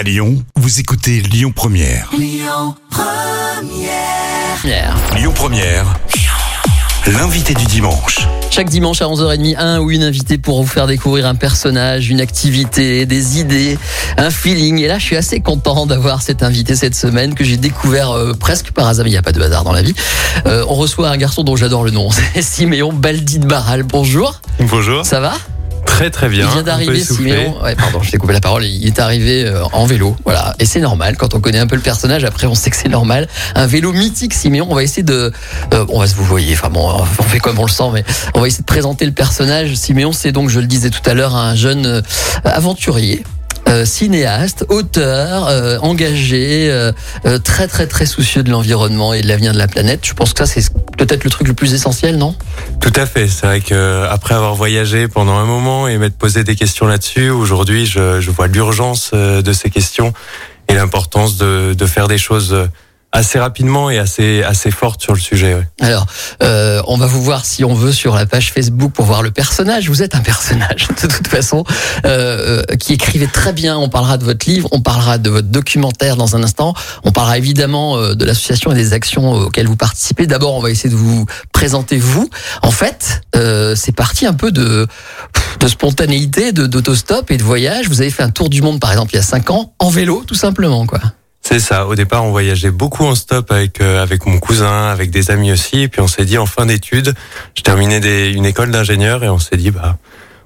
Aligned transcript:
À 0.00 0.02
Lyon, 0.02 0.42
vous 0.56 0.80
écoutez 0.80 1.20
Lyon 1.20 1.52
Première. 1.54 2.08
Pierre. 4.62 4.96
Lyon 5.14 5.32
Première. 5.34 5.84
L'invité 7.06 7.52
du 7.52 7.66
dimanche. 7.66 8.26
Chaque 8.50 8.70
dimanche 8.70 9.02
à 9.02 9.04
11h30, 9.08 9.58
un 9.58 9.78
ou 9.78 9.90
une 9.90 10.02
invitée 10.02 10.38
pour 10.38 10.62
vous 10.62 10.66
faire 10.66 10.86
découvrir 10.86 11.26
un 11.26 11.34
personnage, 11.34 12.08
une 12.08 12.22
activité, 12.22 13.04
des 13.04 13.40
idées, 13.40 13.78
un 14.16 14.30
feeling. 14.30 14.78
Et 14.78 14.88
là, 14.88 14.98
je 14.98 15.04
suis 15.04 15.16
assez 15.16 15.40
content 15.40 15.84
d'avoir 15.84 16.22
cet 16.22 16.42
invité 16.42 16.76
cette 16.76 16.94
semaine 16.94 17.34
que 17.34 17.44
j'ai 17.44 17.58
découvert 17.58 18.12
euh, 18.12 18.32
presque 18.32 18.70
par 18.70 18.86
hasard. 18.86 19.06
Il 19.06 19.10
n'y 19.10 19.18
a 19.18 19.22
pas 19.22 19.32
de 19.32 19.42
hasard 19.42 19.64
dans 19.64 19.72
la 19.74 19.82
vie. 19.82 19.94
Euh, 20.46 20.64
on 20.66 20.76
reçoit 20.76 21.10
un 21.10 21.18
garçon 21.18 21.42
dont 21.42 21.56
j'adore 21.56 21.84
le 21.84 21.90
nom. 21.90 22.08
C'est 22.34 22.40
Siméon 22.40 22.90
Baldi 22.90 23.38
de 23.38 23.46
Barral. 23.46 23.82
Bonjour. 23.82 24.40
Bonjour. 24.60 25.04
Ça 25.04 25.20
va? 25.20 25.34
Très 25.86 26.10
très 26.10 26.28
bien. 26.28 26.46
Il 26.46 26.52
vient 26.52 26.62
d'arriver. 26.62 27.00
Siméon. 27.00 27.62
Ouais, 27.62 27.74
pardon, 27.74 28.00
je 28.02 28.10
t'ai 28.10 28.18
coupé 28.18 28.32
la 28.32 28.40
parole. 28.40 28.64
Il 28.64 28.86
est 28.86 28.98
arrivé 28.98 29.44
euh, 29.44 29.64
en 29.72 29.86
vélo. 29.86 30.16
Voilà. 30.24 30.54
Et 30.58 30.64
c'est 30.64 30.80
normal. 30.80 31.16
Quand 31.16 31.34
on 31.34 31.40
connaît 31.40 31.58
un 31.58 31.66
peu 31.66 31.76
le 31.76 31.82
personnage, 31.82 32.24
après, 32.24 32.46
on 32.46 32.54
sait 32.54 32.70
que 32.70 32.76
c'est 32.76 32.88
normal. 32.88 33.28
Un 33.54 33.66
vélo 33.66 33.92
mythique, 33.92 34.34
Siméon. 34.34 34.66
On 34.70 34.74
va 34.74 34.82
essayer 34.82 35.02
de, 35.02 35.32
euh, 35.74 35.86
on 35.88 36.00
va 36.00 36.06
se 36.06 36.14
vous 36.14 36.24
voyez. 36.24 36.54
Enfin 36.54 36.70
bon, 36.70 36.90
on 36.90 37.22
fait 37.22 37.38
comme 37.38 37.58
on 37.58 37.66
le 37.66 37.70
sent, 37.70 37.90
mais 37.92 38.04
on 38.34 38.40
va 38.40 38.46
essayer 38.46 38.62
de 38.62 38.66
présenter 38.66 39.04
le 39.06 39.12
personnage. 39.12 39.74
Siméon, 39.74 40.12
c'est 40.12 40.32
donc, 40.32 40.48
je 40.48 40.60
le 40.60 40.66
disais 40.66 40.90
tout 40.90 41.08
à 41.08 41.14
l'heure, 41.14 41.34
un 41.34 41.54
jeune 41.54 41.86
euh, 41.86 42.02
aventurier. 42.44 43.22
Euh, 43.68 43.84
cinéaste, 43.84 44.64
auteur, 44.68 45.48
euh, 45.48 45.78
engagé, 45.78 46.68
euh, 46.70 46.92
euh, 47.26 47.38
très 47.38 47.68
très 47.68 47.86
très 47.86 48.06
soucieux 48.06 48.42
de 48.42 48.50
l'environnement 48.50 49.12
et 49.14 49.22
de 49.22 49.28
l'avenir 49.28 49.52
de 49.52 49.58
la 49.58 49.68
planète. 49.68 50.00
Je 50.04 50.14
pense 50.14 50.32
que 50.32 50.44
ça 50.44 50.46
c'est 50.46 50.72
peut-être 50.96 51.24
le 51.24 51.30
truc 51.30 51.48
le 51.48 51.54
plus 51.54 51.74
essentiel, 51.74 52.16
non? 52.16 52.34
Tout 52.80 52.92
à 52.96 53.06
fait. 53.06 53.28
C'est 53.28 53.46
vrai 53.46 53.60
que 53.60 54.06
après 54.10 54.34
avoir 54.34 54.54
voyagé 54.54 55.08
pendant 55.08 55.36
un 55.38 55.46
moment 55.46 55.88
et 55.88 55.98
m'être 55.98 56.16
posé 56.16 56.44
des 56.44 56.56
questions 56.56 56.86
là-dessus, 56.86 57.30
aujourd'hui, 57.30 57.86
je, 57.86 58.20
je 58.20 58.30
vois 58.30 58.46
l'urgence 58.46 59.10
euh, 59.14 59.42
de 59.42 59.52
ces 59.52 59.70
questions 59.70 60.12
et 60.68 60.74
l'importance 60.74 61.36
de, 61.36 61.74
de 61.74 61.86
faire 61.86 62.08
des 62.08 62.18
choses 62.18 62.52
euh, 62.52 62.66
assez 63.12 63.38
rapidement 63.38 63.90
et 63.90 63.98
assez 63.98 64.42
assez 64.42 64.70
fortes 64.70 65.02
sur 65.02 65.14
le 65.14 65.20
sujet. 65.20 65.54
ouais. 65.54 65.66
Alors, 65.80 66.06
euh, 66.42 66.80
on 66.86 66.96
va 66.96 67.06
vous 67.06 67.22
voir 67.22 67.44
si 67.44 67.64
on 67.64 67.74
veut 67.74 67.92
sur 67.92 68.14
la 68.14 68.26
page 68.26 68.52
Facebook 68.52 68.92
pour 68.92 69.04
voir 69.04 69.22
le 69.22 69.30
personnage. 69.30 69.88
Vous 69.88 70.02
êtes 70.02 70.14
un 70.14 70.20
personnage 70.20 70.88
de 71.02 71.08
toute 71.08 71.28
façon 71.28 71.64
euh, 72.04 72.62
euh, 72.70 72.76
qui 72.76 72.92
écrivait 72.92 73.26
très 73.26 73.52
bien. 73.52 73.76
On 73.76 73.88
parlera 73.88 74.16
de 74.16 74.24
votre 74.24 74.48
livre, 74.48 74.68
on 74.72 74.80
parlera 74.80 75.18
de 75.18 75.28
votre 75.30 75.48
documentaire 75.48 76.16
dans 76.16 76.36
un 76.36 76.42
instant. 76.42 76.74
On 77.04 77.10
parlera 77.12 77.38
évidemment 77.38 77.96
euh, 77.96 78.14
de 78.14 78.24
l'association 78.24 78.70
et 78.72 78.74
des 78.74 78.92
actions 78.92 79.32
auxquelles 79.32 79.66
vous 79.66 79.76
participez. 79.76 80.26
D'abord, 80.26 80.54
on 80.54 80.60
va 80.60 80.70
essayer 80.70 80.90
de 80.90 80.96
vous 80.96 81.26
présenter 81.52 81.98
vous. 81.98 82.30
En 82.62 82.70
fait, 82.70 83.22
euh, 83.34 83.74
c'est 83.74 83.92
parti 83.92 84.26
un 84.26 84.34
peu 84.34 84.52
de 84.52 84.86
de 85.58 85.68
spontanéité, 85.68 86.52
de 86.52 86.66
d'autostop 86.66 87.30
et 87.30 87.36
de 87.36 87.42
voyage. 87.42 87.88
Vous 87.88 88.00
avez 88.00 88.10
fait 88.10 88.22
un 88.22 88.30
tour 88.30 88.48
du 88.48 88.62
monde, 88.62 88.80
par 88.80 88.92
exemple, 88.92 89.12
il 89.12 89.16
y 89.16 89.20
a 89.20 89.22
cinq 89.22 89.50
ans, 89.50 89.74
en 89.78 89.90
vélo, 89.90 90.24
tout 90.26 90.34
simplement, 90.34 90.86
quoi. 90.86 91.00
C'est 91.50 91.58
ça. 91.58 91.88
Au 91.88 91.96
départ, 91.96 92.24
on 92.24 92.30
voyageait 92.30 92.70
beaucoup 92.70 93.04
en 93.04 93.16
stop 93.16 93.50
avec 93.50 93.80
euh, 93.80 94.00
avec 94.00 94.24
mon 94.24 94.38
cousin, 94.38 94.86
avec 94.86 95.10
des 95.10 95.32
amis 95.32 95.50
aussi. 95.50 95.80
Et 95.80 95.88
puis 95.88 96.00
on 96.00 96.06
s'est 96.06 96.24
dit 96.24 96.38
en 96.38 96.46
fin 96.46 96.64
d'études, 96.64 97.12
je 97.56 97.62
terminais 97.62 97.98
des, 97.98 98.30
une 98.30 98.46
école 98.46 98.70
d'ingénieur 98.70 99.24
et 99.24 99.28
on 99.28 99.40
s'est 99.40 99.56
dit 99.56 99.72
bah 99.72 99.96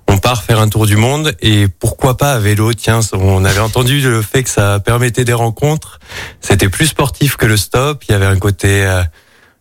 on 0.09 0.17
part 0.17 0.43
faire 0.43 0.61
un 0.61 0.69
tour 0.71 0.87
du 0.87 0.97
monde 0.97 1.37
et 1.43 1.69
pourquoi 1.69 2.17
pas 2.17 2.33
à 2.33 2.39
vélo 2.39 2.73
Tiens, 2.73 3.01
on 3.13 3.45
avait 3.45 3.61
entendu 3.61 4.01
le 4.01 4.23
fait 4.23 4.45
que 4.45 4.49
ça 4.49 4.81
permettait 4.81 5.27
des 5.27 5.35
rencontres. 5.35 5.99
C'était 6.41 6.71
plus 6.71 6.87
sportif 6.87 7.37
que 7.37 7.45
le 7.45 7.59
stop. 7.59 8.03
Il 8.09 8.13
y 8.13 8.15
avait 8.15 8.25
un 8.25 8.39
côté 8.39 8.87
euh, 8.87 9.03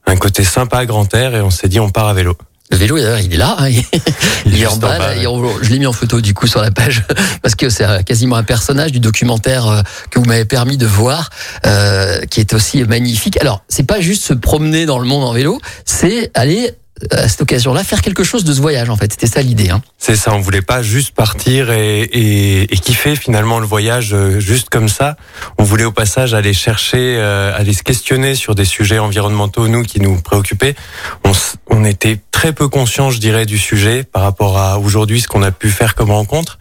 un 0.08 0.16
côté 0.16 0.46
sympa 0.46 0.86
grand 0.86 1.14
air 1.14 1.36
et 1.36 1.42
on 1.42 1.50
s'est 1.50 1.68
dit 1.68 1.82
on 1.82 1.90
part 1.90 2.08
à 2.08 2.14
vélo. 2.14 2.38
Le 2.74 2.80
vélo, 2.80 2.98
d'ailleurs, 2.98 3.20
il 3.20 3.32
est 3.32 3.38
là. 3.38 3.56
hein. 3.60 3.70
Il, 4.46 4.56
Il 4.56 4.62
est 4.62 4.66
en 4.66 4.78
bas. 4.78 4.98
là, 4.98 5.16
et 5.16 5.28
on- 5.28 5.62
je 5.62 5.70
l'ai 5.70 5.78
mis 5.78 5.86
en 5.86 5.94
photo 5.94 6.20
du 6.22 6.34
coup 6.34 6.48
sur 6.48 6.60
la 6.60 6.72
page 6.72 7.04
parce 7.44 7.54
que 7.54 7.70
c'est 7.70 7.86
quasiment 8.04 8.36
un 8.36 8.44
personnage 8.44 8.92
du 8.92 9.00
documentaire 9.00 9.68
euh, 9.68 9.82
que 10.10 10.18
vous 10.18 10.26
m'avez 10.26 10.46
permis 10.46 10.76
de 10.78 10.88
voir, 10.88 11.30
euh, 11.68 12.22
qui 12.32 12.40
est 12.40 12.52
aussi 12.54 12.84
magnifique. 12.84 13.40
Alors, 13.40 13.64
c'est 13.70 13.84
pas 13.86 14.02
juste 14.02 14.24
se 14.24 14.34
promener 14.34 14.88
dans 14.88 14.98
le 14.98 15.06
monde 15.06 15.24
en 15.24 15.34
vélo, 15.34 15.60
c'est 15.86 16.32
aller 16.34 16.72
à 17.12 17.28
cette 17.28 17.42
occasion-là 17.42 17.84
faire 17.84 18.02
quelque 18.02 18.24
chose 18.24 18.44
de 18.44 18.54
ce 18.54 18.62
voyage. 18.62 18.90
En 18.90 18.98
fait, 18.98 19.12
c'était 19.12 19.28
ça 19.28 19.42
l'idée. 19.42 19.70
Hein. 19.70 19.82
C'est 19.98 20.16
ça, 20.16 20.34
on 20.34 20.40
voulait 20.40 20.62
pas 20.62 20.82
juste 20.82 21.14
partir 21.16 21.72
et, 21.72 22.02
et, 22.02 22.74
et 22.74 22.78
kiffer 22.78 23.16
finalement 23.16 23.60
le 23.60 23.66
voyage 23.66 24.14
euh, 24.14 24.40
juste 24.40 24.70
comme 24.70 24.90
ça. 24.90 25.18
On 25.58 25.64
voulait 25.64 25.84
au 25.84 25.92
passage 25.92 26.34
aller 26.34 26.54
chercher, 26.54 27.18
euh, 27.18 27.58
aller 27.58 27.74
se 27.74 27.84
questionner 27.84 28.36
sur 28.36 28.56
des 28.56 28.66
sujets 28.66 29.00
environnementaux, 29.00 29.68
nous, 29.68 29.84
qui 29.84 30.00
nous 30.00 30.22
préoccupaient. 30.22 30.76
On, 31.24 31.32
on 31.70 31.86
était 31.86 32.20
très 32.32 32.54
peu 32.54 32.68
conscients, 32.68 33.12
je 33.12 33.20
dirais, 33.20 33.46
du 33.46 33.58
sujet 33.58 34.04
par 34.04 34.24
rapport 34.24 34.58
à 34.58 34.80
aujourd'hui 34.80 35.22
ce 35.22 35.28
qu'on 35.28 35.44
a 35.44 35.52
pu 35.52 35.70
faire 35.70 35.96
comme 35.96 36.12
rencontre. 36.12 36.60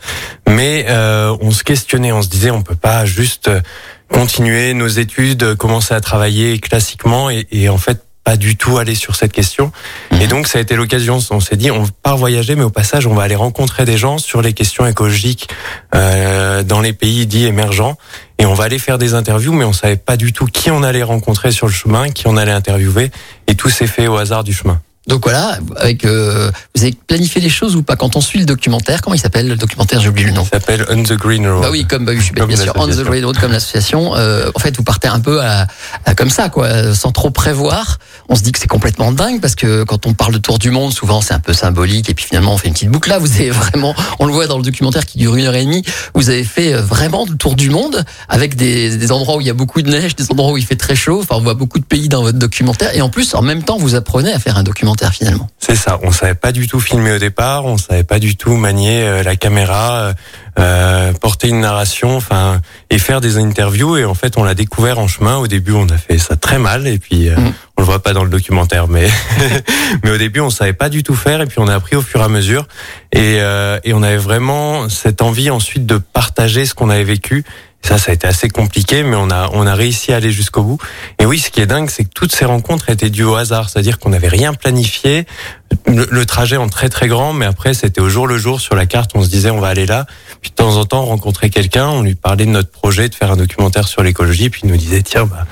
Mais 0.48 0.86
euh, 0.88 1.36
on 1.40 1.50
se 1.50 1.64
questionnait, 1.64 2.12
on 2.12 2.22
se 2.22 2.28
disait, 2.28 2.50
on 2.50 2.62
peut 2.62 2.74
pas 2.76 3.04
juste 3.04 3.48
euh, 3.48 3.60
continuer 4.08 4.74
nos 4.74 4.88
études, 4.88 5.54
commencer 5.56 5.94
à 5.94 6.00
travailler 6.00 6.58
classiquement 6.58 7.30
et, 7.30 7.46
et 7.50 7.68
en 7.68 7.78
fait 7.78 8.02
pas 8.24 8.36
du 8.36 8.56
tout 8.56 8.78
aller 8.78 8.94
sur 8.94 9.16
cette 9.16 9.32
question. 9.32 9.72
Et 10.20 10.26
donc 10.26 10.46
ça 10.46 10.58
a 10.58 10.62
été 10.62 10.76
l'occasion, 10.76 11.18
on 11.30 11.40
s'est 11.40 11.56
dit 11.56 11.70
on 11.70 11.86
part 12.02 12.16
voyager 12.16 12.54
mais 12.54 12.64
au 12.64 12.70
passage 12.70 13.06
on 13.06 13.14
va 13.14 13.24
aller 13.24 13.34
rencontrer 13.36 13.84
des 13.84 13.96
gens 13.96 14.18
sur 14.18 14.42
les 14.42 14.52
questions 14.52 14.86
écologiques 14.86 15.48
euh, 15.94 16.62
dans 16.62 16.80
les 16.80 16.92
pays 16.92 17.26
dits 17.26 17.46
émergents 17.46 17.96
et 18.38 18.46
on 18.46 18.54
va 18.54 18.64
aller 18.64 18.78
faire 18.78 18.98
des 18.98 19.14
interviews 19.14 19.52
mais 19.52 19.64
on 19.64 19.72
savait 19.72 19.96
pas 19.96 20.16
du 20.16 20.32
tout 20.32 20.46
qui 20.46 20.70
on 20.70 20.82
allait 20.82 21.02
rencontrer 21.02 21.50
sur 21.50 21.66
le 21.66 21.72
chemin, 21.72 22.10
qui 22.10 22.26
on 22.26 22.36
allait 22.36 22.52
interviewer 22.52 23.10
et 23.46 23.54
tout 23.54 23.70
s'est 23.70 23.86
fait 23.86 24.06
au 24.06 24.16
hasard 24.16 24.44
du 24.44 24.52
chemin. 24.52 24.80
Donc 25.08 25.24
voilà, 25.24 25.58
avec 25.78 26.04
euh, 26.04 26.48
vous 26.76 26.82
avez 26.82 26.92
planifié 26.92 27.40
les 27.40 27.48
choses 27.48 27.74
ou 27.74 27.82
pas 27.82 27.96
Quand 27.96 28.14
on 28.14 28.20
suit 28.20 28.38
le 28.38 28.44
documentaire, 28.44 29.02
comment 29.02 29.14
il 29.14 29.18
s'appelle 29.18 29.48
le 29.48 29.56
documentaire? 29.56 30.00
J'ai 30.00 30.08
oublié 30.08 30.28
le 30.28 30.32
nom. 30.32 30.44
Ça 30.44 30.60
s'appelle 30.60 30.86
On 30.90 31.02
the 31.02 31.14
Green 31.14 31.44
Road. 31.48 31.62
Bah 31.62 31.68
oui, 31.72 31.84
comme 31.86 32.04
bah 32.04 32.12
oui, 32.12 32.18
je 32.20 32.24
suis 32.26 32.32
bien 32.32 32.56
sûr 32.56 32.72
on 32.76 32.86
the. 32.86 33.02
Green 33.02 33.24
Road 33.24 33.36
comme 33.38 33.50
l'association. 33.50 34.14
Euh, 34.14 34.50
en 34.54 34.60
fait, 34.60 34.76
vous 34.76 34.84
partez 34.84 35.08
un 35.08 35.18
peu 35.18 35.42
à, 35.42 35.66
à 36.04 36.14
comme 36.14 36.30
ça, 36.30 36.50
quoi, 36.50 36.94
sans 36.94 37.10
trop 37.10 37.30
prévoir. 37.30 37.98
On 38.28 38.36
se 38.36 38.42
dit 38.42 38.52
que 38.52 38.60
c'est 38.60 38.68
complètement 38.68 39.10
dingue 39.10 39.40
parce 39.40 39.56
que 39.56 39.82
quand 39.82 40.06
on 40.06 40.14
parle 40.14 40.34
de 40.34 40.38
tour 40.38 40.60
du 40.60 40.70
monde, 40.70 40.92
souvent 40.92 41.20
c'est 41.20 41.34
un 41.34 41.40
peu 41.40 41.52
symbolique 41.52 42.08
et 42.08 42.14
puis 42.14 42.24
finalement 42.24 42.54
on 42.54 42.56
fait 42.56 42.68
une 42.68 42.74
petite 42.74 42.90
boucle. 42.90 43.08
Là, 43.08 43.18
vous 43.18 43.32
avez 43.32 43.50
vraiment, 43.50 43.96
on 44.20 44.26
le 44.26 44.32
voit 44.32 44.46
dans 44.46 44.56
le 44.56 44.62
documentaire 44.62 45.04
qui 45.04 45.18
dure 45.18 45.34
une 45.34 45.46
heure 45.46 45.54
et 45.56 45.64
demie. 45.64 45.82
Vous 46.14 46.30
avez 46.30 46.44
fait 46.44 46.74
euh, 46.74 46.80
vraiment 46.80 47.26
le 47.28 47.36
tour 47.36 47.56
du 47.56 47.70
monde 47.70 48.04
avec 48.28 48.54
des, 48.54 48.96
des 48.96 49.10
endroits 49.10 49.36
où 49.36 49.40
il 49.40 49.48
y 49.48 49.50
a 49.50 49.54
beaucoup 49.54 49.82
de 49.82 49.90
neige, 49.90 50.14
des 50.14 50.30
endroits 50.30 50.52
où 50.52 50.58
il 50.58 50.64
fait 50.64 50.76
très 50.76 50.94
chaud. 50.94 51.18
Enfin, 51.22 51.34
on 51.38 51.42
voit 51.42 51.54
beaucoup 51.54 51.80
de 51.80 51.84
pays 51.84 52.08
dans 52.08 52.22
votre 52.22 52.38
documentaire 52.38 52.94
et 52.94 53.02
en 53.02 53.08
plus, 53.08 53.34
en 53.34 53.42
même 53.42 53.64
temps, 53.64 53.78
vous 53.78 53.96
apprenez 53.96 54.32
à 54.32 54.38
faire 54.38 54.56
un 54.56 54.62
documentaire 54.62 54.91
finalement. 55.12 55.48
C'est 55.58 55.76
ça. 55.76 55.98
On 56.02 56.12
savait 56.12 56.34
pas 56.34 56.52
du 56.52 56.66
tout 56.68 56.80
filmer 56.80 57.12
au 57.12 57.18
départ. 57.18 57.64
On 57.64 57.76
savait 57.78 58.04
pas 58.04 58.18
du 58.18 58.36
tout 58.36 58.56
manier 58.56 59.02
euh, 59.02 59.22
la 59.22 59.36
caméra, 59.36 59.96
euh, 59.96 60.12
euh, 60.58 61.12
porter 61.14 61.48
une 61.48 61.60
narration, 61.60 62.16
enfin, 62.16 62.60
et 62.90 62.98
faire 62.98 63.20
des 63.20 63.38
interviews. 63.38 63.96
Et 63.96 64.04
en 64.04 64.14
fait, 64.14 64.36
on 64.36 64.44
l'a 64.44 64.54
découvert 64.54 64.98
en 64.98 65.08
chemin. 65.08 65.36
Au 65.38 65.46
début, 65.46 65.72
on 65.72 65.88
a 65.88 65.96
fait 65.96 66.18
ça 66.18 66.36
très 66.36 66.58
mal. 66.58 66.86
Et 66.86 66.98
puis, 66.98 67.28
euh, 67.28 67.36
Mm. 67.36 67.52
on 67.78 67.82
le 67.82 67.86
voit 67.86 68.02
pas 68.02 68.12
dans 68.12 68.24
le 68.24 68.30
documentaire, 68.30 68.86
mais 68.88 69.08
mais 70.04 70.10
au 70.10 70.18
début, 70.18 70.40
on 70.40 70.50
savait 70.50 70.72
pas 70.72 70.88
du 70.88 71.02
tout 71.02 71.14
faire. 71.14 71.40
Et 71.40 71.46
puis, 71.46 71.58
on 71.58 71.68
a 71.68 71.74
appris 71.74 71.96
au 71.96 72.02
fur 72.02 72.20
et 72.20 72.24
à 72.24 72.28
mesure. 72.28 72.66
Et 73.12 73.38
euh, 73.40 73.78
et 73.84 73.94
on 73.94 74.02
avait 74.02 74.16
vraiment 74.16 74.88
cette 74.88 75.22
envie 75.22 75.50
ensuite 75.50 75.86
de 75.86 75.96
partager 75.98 76.66
ce 76.66 76.74
qu'on 76.74 76.90
avait 76.90 77.04
vécu. 77.04 77.44
Ça, 77.84 77.98
ça 77.98 78.12
a 78.12 78.14
été 78.14 78.26
assez 78.26 78.48
compliqué, 78.48 79.02
mais 79.02 79.16
on 79.16 79.30
a 79.30 79.50
on 79.52 79.66
a 79.66 79.74
réussi 79.74 80.12
à 80.12 80.16
aller 80.16 80.30
jusqu'au 80.30 80.62
bout. 80.62 80.78
Et 81.18 81.26
oui, 81.26 81.38
ce 81.38 81.50
qui 81.50 81.60
est 81.60 81.66
dingue, 81.66 81.90
c'est 81.90 82.04
que 82.04 82.10
toutes 82.14 82.32
ces 82.32 82.44
rencontres 82.44 82.90
étaient 82.90 83.10
dues 83.10 83.24
au 83.24 83.34
hasard, 83.34 83.68
c'est-à-dire 83.68 83.98
qu'on 83.98 84.10
n'avait 84.10 84.28
rien 84.28 84.54
planifié. 84.54 85.26
Le, 85.86 86.06
le 86.10 86.26
trajet 86.26 86.56
en 86.56 86.68
très 86.68 86.88
très 86.88 87.08
grand, 87.08 87.32
mais 87.32 87.46
après 87.46 87.74
c'était 87.74 88.00
au 88.00 88.08
jour 88.08 88.26
le 88.26 88.38
jour 88.38 88.60
sur 88.60 88.74
la 88.74 88.86
carte. 88.86 89.10
On 89.14 89.22
se 89.22 89.28
disait 89.28 89.50
on 89.50 89.60
va 89.60 89.68
aller 89.68 89.86
là. 89.86 90.06
Puis 90.40 90.50
de 90.50 90.54
temps 90.56 90.76
en 90.76 90.84
temps, 90.84 91.02
on 91.02 91.06
rencontrait 91.06 91.50
quelqu'un, 91.50 91.88
on 91.88 92.02
lui 92.02 92.14
parlait 92.14 92.46
de 92.46 92.50
notre 92.50 92.70
projet 92.70 93.08
de 93.08 93.14
faire 93.14 93.30
un 93.30 93.36
documentaire 93.36 93.86
sur 93.88 94.02
l'écologie, 94.02 94.50
puis 94.50 94.62
il 94.64 94.70
nous 94.70 94.76
disait 94.76 95.02
tiens 95.02 95.24
bah 95.26 95.46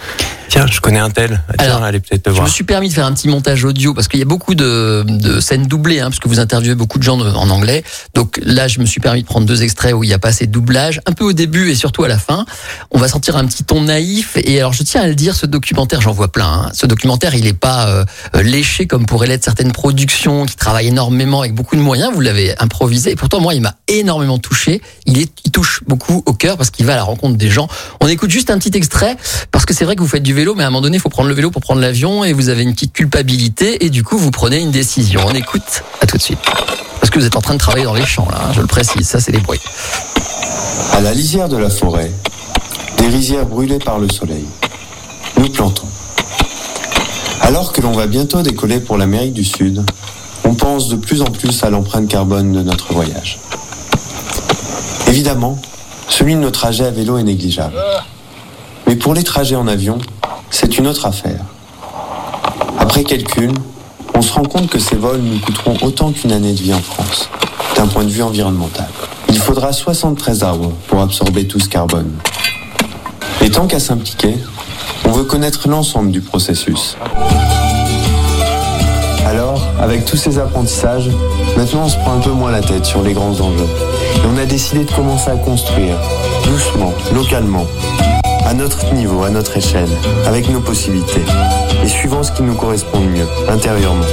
tiens 0.49 0.67
je 0.67 0.81
connais 0.81 0.99
un 0.99 1.11
tel, 1.11 1.41
tiens 1.59 1.67
Alors, 1.69 1.83
allez 1.85 2.01
peut-être 2.01 2.25
Je 2.27 2.31
voir. 2.33 2.45
me 2.45 2.51
suis 2.51 2.65
permis 2.65 2.89
de 2.89 2.95
faire 2.95 3.07
un 3.07 3.13
petit 3.13 3.29
montage 3.29 3.65
audio 3.65 3.95
parce 3.95 4.09
qu'il 4.09 4.19
y 4.19 4.23
a 4.23 4.27
beaucoup 4.27 4.55
de, 4.57 5.05
de 5.07 5.39
scènes 5.41 5.67
doublées, 5.67 6.01
hein, 6.01 6.07
parce 6.11 6.19
que 6.19 6.29
vous 6.29 6.41
interviewez 6.41 6.75
beaucoup 6.75 6.99
de 6.99 7.05
gens 7.05 7.17
de- 7.17 7.31
en 7.31 7.49
anglais. 7.51 7.85
Donc 8.15 8.41
là, 8.43 8.67
je 8.67 8.81
me 8.81 8.87
suis 8.87 9.01
permis 9.01 9.23
de 9.23 9.27
prendre 9.27 9.47
deux 9.47 9.63
extraits 9.63 9.95
où 9.95 10.03
il 10.03 10.09
n'y 10.09 10.13
a 10.15 10.19
pas 10.19 10.29
assez 10.29 10.47
de 10.47 10.53
doublage, 10.53 11.01
un 11.07 11.13
peu 11.13 11.25
au 11.25 11.33
début 11.33 11.71
et 11.71 11.75
surtout 11.77 12.03
à 12.03 12.09
la 12.09 12.19
fin. 12.19 12.45
On 12.91 12.99
va 12.99 13.07
sentir 13.07 13.37
un 13.37 13.47
petit 13.47 13.63
ton 13.63 13.83
naïf. 13.83 14.37
Et 14.43 14.59
alors, 14.59 14.73
je 14.73 14.83
tiens 14.83 15.03
à 15.03 15.07
le 15.07 15.15
dire, 15.15 15.37
ce 15.37 15.47
documentaire, 15.47 16.01
j'en 16.01 16.13
vois 16.13 16.33
plein. 16.33 16.65
hein. 16.67 16.71
Ce 16.75 16.87
documentaire, 16.87 17.35
il 17.37 17.45
n'est 17.45 17.53
pas 17.53 17.87
euh, 17.89 18.05
léché 18.43 18.87
comme 18.89 19.07
pourraient 19.07 19.29
l'être 19.29 19.45
certaines 19.45 19.71
productions 19.73 20.10
qui 20.47 20.57
travaillent 20.57 20.89
énormément 20.89 21.41
avec 21.41 21.55
beaucoup 21.55 21.77
de 21.77 21.81
moyens. 21.81 22.13
Vous 22.13 22.21
l'avez 22.21 22.55
improvisé. 22.61 23.13
Et 23.13 23.17
pourtant, 23.17 23.41
moi, 23.41 23.55
il 23.55 23.61
m'a 23.63 23.75
énormément 23.89 24.39
touché. 24.39 24.83
Il 25.07 25.27
touche 25.53 25.83
beaucoup 25.87 26.23
au 26.27 26.33
cœur 26.33 26.57
parce 26.57 26.71
qu'il 26.71 26.85
va 26.87 26.93
à 26.95 26.97
la 26.97 27.05
rencontre 27.05 27.37
des 27.37 27.49
gens. 27.49 27.69
On 28.01 28.09
écoute 28.09 28.31
juste 28.31 28.51
un 28.51 28.59
petit 28.59 28.77
extrait 28.77 29.17
parce 29.51 29.65
que 29.65 29.73
c'est 29.75 29.85
vrai 29.85 29.97
que 29.97 30.01
vous 30.03 30.09
faites 30.09 30.23
du 30.23 30.35
vélo, 30.35 30.55
mais 30.55 30.65
à 30.65 30.67
un 30.67 30.71
moment 30.71 30.83
donné, 30.83 30.97
il 30.97 31.01
faut 31.01 31.09
prendre 31.09 31.29
le 31.29 31.35
vélo 31.35 31.51
pour 31.51 31.63
prendre 31.63 31.81
l'avion 31.81 32.25
et 32.25 32.33
vous 32.33 32.49
avez 32.49 32.63
une 32.63 32.75
petite 32.75 32.93
culpabilité 32.93 33.85
et 33.85 33.91
du 33.91 34.05
coup, 34.05 34.19
vous 34.19 34.31
prenez 34.31 34.59
une 34.59 34.71
décision. 34.71 35.21
On 35.27 35.35
écoute. 35.35 35.83
À 36.01 36.07
tout 36.07 36.17
de 36.17 36.23
suite. 36.23 36.39
Parce 37.01 37.11
que 37.11 37.19
vous 37.19 37.25
êtes 37.27 37.37
en 37.37 37.41
train 37.41 37.55
de 37.55 37.59
travailler 37.59 37.85
dans 37.85 37.95
les 37.95 38.05
champs, 38.07 38.29
là. 38.31 38.43
hein, 38.45 38.53
je 38.55 38.61
le 38.61 38.67
précise. 38.67 39.07
Ça, 39.09 39.21
c'est 39.21 39.33
des 39.33 39.39
bruits. 39.39 39.61
À 40.93 41.01
la 41.01 41.15
lisière 41.15 41.49
de 41.49 41.57
la 41.57 41.71
forêt, 41.71 42.11
des 42.99 43.07
rizières 43.07 43.47
brûlées 43.47 43.79
par 43.79 43.99
le 43.99 44.09
soleil, 44.11 44.45
nous 45.39 45.49
plantons. 45.49 45.87
Alors 47.51 47.73
que 47.73 47.81
l'on 47.81 47.91
va 47.91 48.07
bientôt 48.07 48.43
décoller 48.43 48.79
pour 48.79 48.97
l'Amérique 48.97 49.33
du 49.33 49.43
Sud, 49.43 49.85
on 50.45 50.55
pense 50.55 50.87
de 50.87 50.95
plus 50.95 51.21
en 51.21 51.25
plus 51.25 51.65
à 51.65 51.71
l'empreinte 51.71 52.07
carbone 52.07 52.53
de 52.53 52.63
notre 52.63 52.93
voyage. 52.93 53.41
Évidemment, 55.09 55.59
Celui 56.09 56.37
de 56.37 56.39
nos 56.39 56.53
trajets 56.53 56.85
à 56.85 56.93
vélo 56.93 57.19
est 57.19 57.25
négligeable. 57.25 57.75
Mais 58.87 58.95
pour 58.95 59.15
les 59.15 59.25
trajets 59.25 59.57
en 59.57 59.67
avion, 59.67 59.99
c'est 60.51 60.79
une 60.79 60.87
autre 60.87 61.07
affaire. 61.07 61.41
Après 62.79 63.03
calcul, 63.03 63.51
on 64.15 64.23
se 64.23 64.33
rend 64.33 64.45
compte 64.45 64.71
que 64.71 64.79
ces 64.79 64.95
vols 64.95 65.21
nous 65.21 65.41
coûteront 65.41 65.77
autant 65.83 66.13
qu'une 66.13 66.31
année 66.31 66.53
de 66.53 66.61
vie 66.61 66.73
en 66.73 66.81
France, 66.81 67.29
d'un 67.75 67.89
point 67.89 68.05
de 68.05 68.11
vue 68.11 68.23
environnemental. 68.23 68.89
Il 69.29 69.39
faudra 69.39 69.73
73 69.73 70.45
arbres 70.45 70.73
pour 70.87 71.01
absorber 71.01 71.49
tout 71.49 71.59
ce 71.59 71.69
carbone. 71.69 72.13
Et 73.41 73.51
tant 73.51 73.67
qu'à 73.67 73.81
s'impliquer, 73.81 74.37
on 75.05 75.11
veut 75.11 75.25
connaître 75.25 75.69
l'ensemble 75.69 76.13
du 76.13 76.21
processus. 76.21 76.97
Avec 79.81 80.05
tous 80.05 80.17
ces 80.17 80.39
apprentissages, 80.39 81.11
maintenant 81.57 81.85
on 81.85 81.89
se 81.89 81.97
prend 81.99 82.15
un 82.15 82.21
peu 82.21 82.31
moins 82.31 82.51
la 82.51 82.61
tête 82.61 82.85
sur 82.85 83.03
les 83.03 83.15
grands 83.15 83.41
enjeux. 83.41 83.67
Et 84.17 84.27
on 84.33 84.37
a 84.37 84.45
décidé 84.45 84.85
de 84.85 84.93
commencer 84.93 85.31
à 85.31 85.37
construire, 85.37 85.97
doucement, 86.45 86.93
localement, 87.15 87.67
à 88.47 88.53
notre 88.53 88.93
niveau, 88.93 89.23
à 89.23 89.31
notre 89.31 89.57
échelle, 89.57 89.89
avec 90.27 90.51
nos 90.51 90.61
possibilités, 90.61 91.23
et 91.83 91.89
suivant 91.89 92.23
ce 92.23 92.33
qui 92.33 92.43
nous 92.43 92.55
correspond 92.55 93.01
le 93.01 93.07
mieux, 93.07 93.29
intérieurement. 93.49 94.05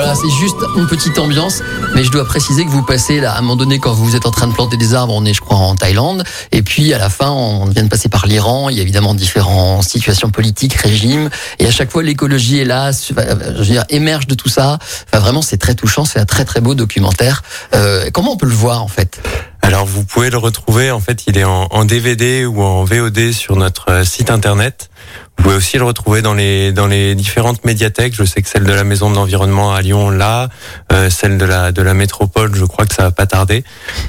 Voilà, 0.00 0.14
c'est 0.14 0.30
juste 0.30 0.58
une 0.76 0.86
petite 0.86 1.18
ambiance, 1.18 1.60
mais 1.96 2.04
je 2.04 2.12
dois 2.12 2.24
préciser 2.24 2.64
que 2.64 2.70
vous 2.70 2.84
passez 2.84 3.18
là, 3.18 3.32
à 3.32 3.38
un 3.38 3.40
moment 3.40 3.56
donné, 3.56 3.80
quand 3.80 3.92
vous 3.92 4.14
êtes 4.14 4.26
en 4.26 4.30
train 4.30 4.46
de 4.46 4.52
planter 4.52 4.76
des 4.76 4.94
arbres, 4.94 5.12
on 5.12 5.24
est, 5.24 5.34
je 5.34 5.40
crois, 5.40 5.56
en 5.56 5.74
Thaïlande, 5.74 6.22
et 6.52 6.62
puis 6.62 6.94
à 6.94 6.98
la 6.98 7.08
fin, 7.08 7.30
on 7.30 7.64
vient 7.64 7.82
de 7.82 7.88
passer 7.88 8.08
par 8.08 8.24
l'Iran. 8.24 8.68
Il 8.68 8.76
y 8.76 8.78
a 8.78 8.82
évidemment 8.82 9.12
différentes 9.12 9.82
situations 9.82 10.30
politiques, 10.30 10.74
régimes, 10.74 11.30
et 11.58 11.66
à 11.66 11.72
chaque 11.72 11.90
fois, 11.90 12.04
l'écologie 12.04 12.60
est 12.60 12.64
là, 12.64 12.92
je 12.92 13.12
veux 13.58 13.64
dire, 13.64 13.84
émerge 13.88 14.28
de 14.28 14.36
tout 14.36 14.48
ça. 14.48 14.78
Enfin, 15.08 15.18
vraiment, 15.18 15.42
c'est 15.42 15.58
très 15.58 15.74
touchant, 15.74 16.04
c'est 16.04 16.20
un 16.20 16.26
très 16.26 16.44
très 16.44 16.60
beau 16.60 16.76
documentaire. 16.76 17.42
Euh, 17.74 18.08
comment 18.12 18.34
on 18.34 18.36
peut 18.36 18.46
le 18.46 18.54
voir 18.54 18.84
en 18.84 18.88
fait? 18.88 19.20
Alors 19.68 19.84
vous 19.84 20.02
pouvez 20.02 20.30
le 20.30 20.38
retrouver, 20.38 20.90
en 20.90 20.98
fait, 20.98 21.26
il 21.26 21.36
est 21.36 21.44
en, 21.44 21.84
DVD 21.84 22.46
ou 22.46 22.62
en 22.62 22.84
VOD 22.84 23.32
sur 23.32 23.54
notre 23.54 23.90
euh, 23.90 24.02
site 24.02 24.30
internet. 24.30 24.88
Vous 25.36 25.44
pouvez 25.44 25.56
aussi 25.56 25.76
le 25.76 25.84
retrouver 25.84 26.22
dans 26.22 26.32
les 26.32 26.72
dans 26.72 26.86
les 26.86 27.14
différentes 27.14 27.62
médiathèques. 27.66 28.14
Je 28.14 28.24
sais 28.24 28.40
que 28.40 28.48
celle 28.48 28.64
de 28.64 28.72
la 28.72 28.82
Maison 28.82 29.10
de 29.10 29.16
l'Environnement 29.16 29.74
à 29.74 29.82
Lyon 29.82 30.08
là, 30.08 30.48
euh, 30.90 31.10
celle 31.10 31.36
de 31.36 31.44
la 31.44 31.70
de 31.70 31.82
la 31.82 31.92
métropole, 31.92 32.54
je 32.54 32.64
crois 32.64 32.86
que 32.86 32.94
ça 32.94 33.02
va 33.02 33.10
pas 33.10 33.26
tarder. 33.26 33.62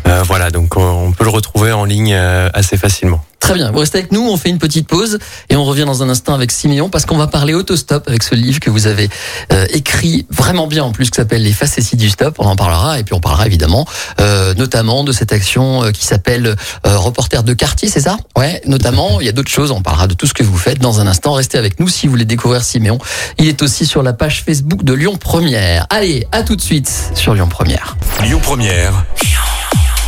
Euh, 0.07 0.23
voilà, 0.23 0.49
donc 0.49 0.77
on, 0.77 0.81
on 0.81 1.11
peut 1.11 1.25
le 1.25 1.29
retrouver 1.29 1.73
en 1.73 1.83
ligne 1.83 2.13
euh, 2.13 2.49
assez 2.53 2.77
facilement. 2.77 3.21
Très 3.39 3.53
bien, 3.55 3.71
vous 3.71 3.79
restez 3.79 3.97
avec 3.97 4.11
nous, 4.11 4.29
on 4.29 4.37
fait 4.37 4.49
une 4.49 4.59
petite 4.59 4.87
pause 4.87 5.17
et 5.49 5.55
on 5.55 5.63
revient 5.63 5.85
dans 5.85 6.03
un 6.03 6.09
instant 6.09 6.33
avec 6.33 6.51
Siméon 6.51 6.89
parce 6.89 7.05
qu'on 7.05 7.17
va 7.17 7.27
parler 7.27 7.53
autostop 7.53 8.07
avec 8.07 8.21
ce 8.21 8.35
livre 8.35 8.59
que 8.59 8.69
vous 8.69 8.85
avez 8.85 9.09
euh, 9.51 9.65
écrit 9.71 10.27
vraiment 10.29 10.67
bien 10.67 10.83
en 10.83 10.91
plus 10.91 11.09
qui 11.09 11.15
s'appelle 11.15 11.41
Les 11.41 11.53
facéties 11.53 11.95
du 11.95 12.09
stop, 12.09 12.35
on 12.37 12.45
en 12.45 12.55
parlera 12.55 12.99
et 12.99 13.03
puis 13.03 13.15
on 13.15 13.19
parlera 13.19 13.47
évidemment 13.47 13.87
euh, 14.19 14.53
notamment 14.53 15.03
de 15.03 15.11
cette 15.11 15.33
action 15.33 15.83
euh, 15.83 15.91
qui 15.91 16.05
s'appelle 16.05 16.55
Reporter 16.83 17.43
de 17.43 17.53
quartier, 17.53 17.87
c'est 17.87 18.01
ça? 18.01 18.17
Ouais, 18.37 18.61
notamment, 18.65 19.19
il 19.19 19.25
y 19.25 19.29
a 19.29 19.31
d'autres 19.31 19.51
choses, 19.51 19.71
on 19.71 19.81
parlera 19.81 20.07
de 20.07 20.13
tout 20.13 20.27
ce 20.27 20.33
que 20.33 20.43
vous 20.43 20.57
faites 20.57 20.79
dans 20.79 20.99
un 20.99 21.07
instant, 21.07 21.33
restez 21.33 21.57
avec 21.57 21.79
nous 21.79 21.87
si 21.87 22.07
vous 22.07 22.11
voulez 22.11 22.25
découvrir 22.25 22.63
Siméon. 22.63 22.99
Il 23.37 23.47
est 23.47 23.61
aussi 23.61 23.85
sur 23.85 24.03
la 24.03 24.13
page 24.13 24.43
Facebook 24.43 24.83
de 24.83 24.93
Lyon 24.93 25.17
Première. 25.17 25.87
Allez, 25.89 26.27
à 26.31 26.43
tout 26.43 26.55
de 26.55 26.61
suite 26.61 26.91
sur 27.15 27.33
Lyon 27.33 27.47
Première. 27.47 27.97
Lyon 28.21 28.39
Première, 28.43 29.05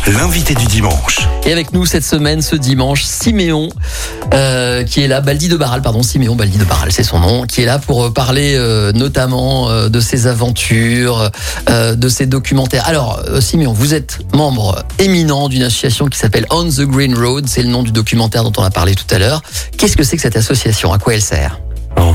l'invité 0.06 0.54
du 0.54 0.66
dimanche. 0.66 1.20
Et 1.44 1.52
avec 1.52 1.72
nous 1.72 1.86
cette 1.86 2.04
semaine, 2.04 2.42
ce 2.42 2.56
dimanche, 2.56 3.04
Siméon, 3.04 3.68
euh, 4.34 4.84
qui 4.84 5.02
est 5.02 5.08
là, 5.08 5.20
Baldi 5.20 5.48
de 5.48 5.56
Barral, 5.56 5.82
pardon, 5.82 6.02
Siméon 6.02 6.34
Baldi 6.34 6.58
de 6.58 6.64
Barral, 6.64 6.90
c'est 6.92 7.04
son 7.04 7.20
nom, 7.20 7.46
qui 7.46 7.62
est 7.62 7.66
là 7.66 7.78
pour 7.78 8.04
euh, 8.04 8.10
parler 8.10 8.54
euh, 8.56 8.92
notamment 8.92 9.70
de 9.88 10.00
ses 10.00 10.26
aventures, 10.26 11.30
de 11.68 12.08
ses 12.08 12.26
documentaires. 12.26 12.86
Alors, 12.86 13.22
Siméon, 13.40 13.72
vous 13.72 13.94
êtes 13.94 14.18
membre 14.34 14.84
éminent 14.98 15.48
d'une 15.48 15.62
association 15.62 16.06
qui 16.06 16.18
s'appelle 16.18 16.46
On 16.50 16.64
the 16.64 16.82
Green 16.82 17.16
Road, 17.16 17.46
c'est 17.48 17.62
le 17.62 17.68
nom 17.68 17.82
du 17.82 17.92
documentaire 17.92 18.44
dont 18.44 18.52
on 18.56 18.62
a 18.62 18.70
parlé 18.70 18.94
tout 18.94 19.12
à 19.14 19.18
l'heure. 19.18 19.42
Qu'est-ce 19.76 19.96
que 19.96 20.04
c'est 20.04 20.16
que 20.16 20.22
cette 20.22 20.36
association? 20.36 20.92
À 20.92 20.98
quoi 20.98 21.14
elle 21.14 21.22
sert? 21.22 21.58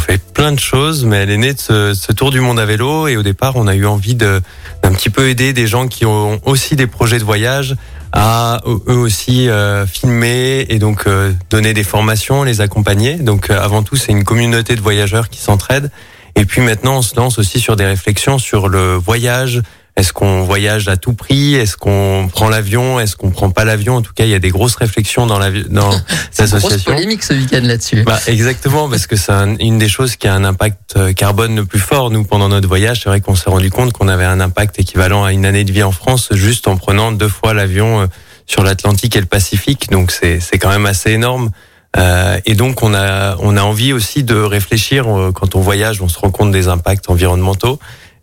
Fait 0.08 0.22
plein 0.34 0.54
de 0.54 0.60
choses, 0.60 1.04
mais 1.04 1.18
elle 1.18 1.30
est 1.30 1.38
née 1.38 1.54
de 1.54 1.60
ce, 1.60 1.94
ce 1.94 2.12
tour 2.14 2.32
du 2.32 2.40
monde 2.40 2.60
à 2.60 2.66
vélo 2.66 3.08
et 3.08 3.18
au 3.18 3.24
départ, 3.24 3.58
on 3.58 3.68
a 3.68 3.76
eu 3.76 3.86
envie 3.86 4.16
de 4.16 4.42
d'un 4.82 4.94
petit 4.94 5.10
peu 5.10 5.28
aider 5.28 5.54
des 5.54 5.68
gens 5.68 5.88
qui 5.88 6.06
ont 6.06 6.40
aussi 6.46 6.76
des 6.76 6.88
projets 6.88 7.20
de 7.20 7.24
voyage 7.24 7.76
à 8.14 8.62
eux 8.66 8.96
aussi 8.96 9.50
euh, 9.50 9.86
filmer 9.86 10.66
et 10.70 10.80
donc 10.80 11.08
euh, 11.08 11.34
donner 11.50 11.74
des 11.74 11.84
formations, 11.84 12.44
les 12.44 12.62
accompagner. 12.62 13.16
Donc 13.16 13.50
euh, 13.50 13.60
avant 13.62 13.84
tout, 13.84 13.96
c'est 13.98 14.12
une 14.12 14.24
communauté 14.24 14.76
de 14.76 14.82
voyageurs 14.82 15.30
qui 15.30 15.42
s'entraident. 15.42 15.92
Et 16.36 16.46
puis 16.46 16.62
maintenant, 16.62 17.00
on 17.00 17.02
se 17.02 17.16
lance 17.16 17.38
aussi 17.38 17.60
sur 17.60 17.76
des 17.76 17.86
réflexions 17.86 18.40
sur 18.40 18.70
le 18.70 18.94
voyage. 18.94 19.62
Est-ce 19.98 20.14
qu'on 20.14 20.44
voyage 20.44 20.88
à 20.90 20.96
tout 20.96 21.14
prix? 21.14 21.56
Est-ce 21.56 21.76
qu'on 21.76 22.30
prend 22.32 22.50
l'avion? 22.50 23.00
Est-ce 23.00 23.16
qu'on 23.16 23.32
prend 23.32 23.50
pas 23.50 23.66
l'avion? 23.66 23.96
En 23.96 24.02
tout 24.04 24.14
cas, 24.14 24.26
il 24.26 24.30
y 24.30 24.36
a 24.36 24.40
des 24.40 24.52
grosses 24.52 24.76
réflexions 24.76 25.26
dans 25.26 25.40
la 25.40 25.50
dans 25.50 25.90
C'est 26.32 26.44
une 26.52 26.60
grosse 26.60 26.84
polémique 26.84 27.24
ce 27.24 27.34
week-end 27.34 27.62
là-dessus. 27.64 28.04
Bah, 28.04 28.20
exactement, 28.28 28.88
parce 28.90 29.08
que 29.08 29.16
c'est 29.16 29.32
un- 29.32 29.58
une 29.58 29.80
des 29.80 29.90
choses 29.90 30.16
qui 30.16 30.28
a 30.28 30.36
un 30.36 30.44
impact 30.44 30.94
euh, 30.98 31.14
carbone 31.14 31.56
le 31.56 31.66
plus 31.66 31.80
fort. 31.80 32.12
Nous, 32.12 32.24
pendant 32.24 32.48
notre 32.48 32.68
voyage, 32.68 33.02
c'est 33.04 33.10
vrai 33.10 33.22
qu'on 33.22 33.36
s'est 33.36 33.50
rendu 33.50 33.72
compte 33.72 33.92
qu'on 33.92 34.08
avait 34.08 34.24
un 34.26 34.40
impact 34.40 34.80
équivalent 34.80 35.24
à 35.24 35.34
une 35.34 35.46
année 35.48 35.64
de 35.64 35.72
vie 35.72 35.84
en 35.84 35.92
France 35.92 36.30
juste 36.32 36.68
en 36.68 36.78
prenant 36.78 37.12
deux 37.12 37.28
fois 37.28 37.56
l'avion 37.56 38.02
euh, 38.02 38.06
sur 38.46 38.62
l'Atlantique 38.64 39.16
et 39.16 39.20
le 39.20 39.26
Pacifique. 39.26 39.90
Donc 39.90 40.12
c'est 40.12 40.40
c'est 40.40 40.60
quand 40.60 40.70
même 40.70 40.86
assez 40.86 41.10
énorme. 41.12 41.50
Euh, 41.98 42.38
et 42.46 42.54
donc 42.54 42.84
on 42.84 42.94
a 42.94 43.36
on 43.40 43.58
a 43.58 43.64
envie 43.64 43.94
aussi 43.94 44.24
de 44.24 44.36
réfléchir 44.36 45.08
euh, 45.08 45.32
quand 45.32 45.56
on 45.56 45.60
voyage, 45.62 46.02
on 46.04 46.08
se 46.08 46.20
rend 46.20 46.30
compte 46.30 46.52
des 46.52 46.68
impacts 46.68 47.10
environnementaux 47.10 47.80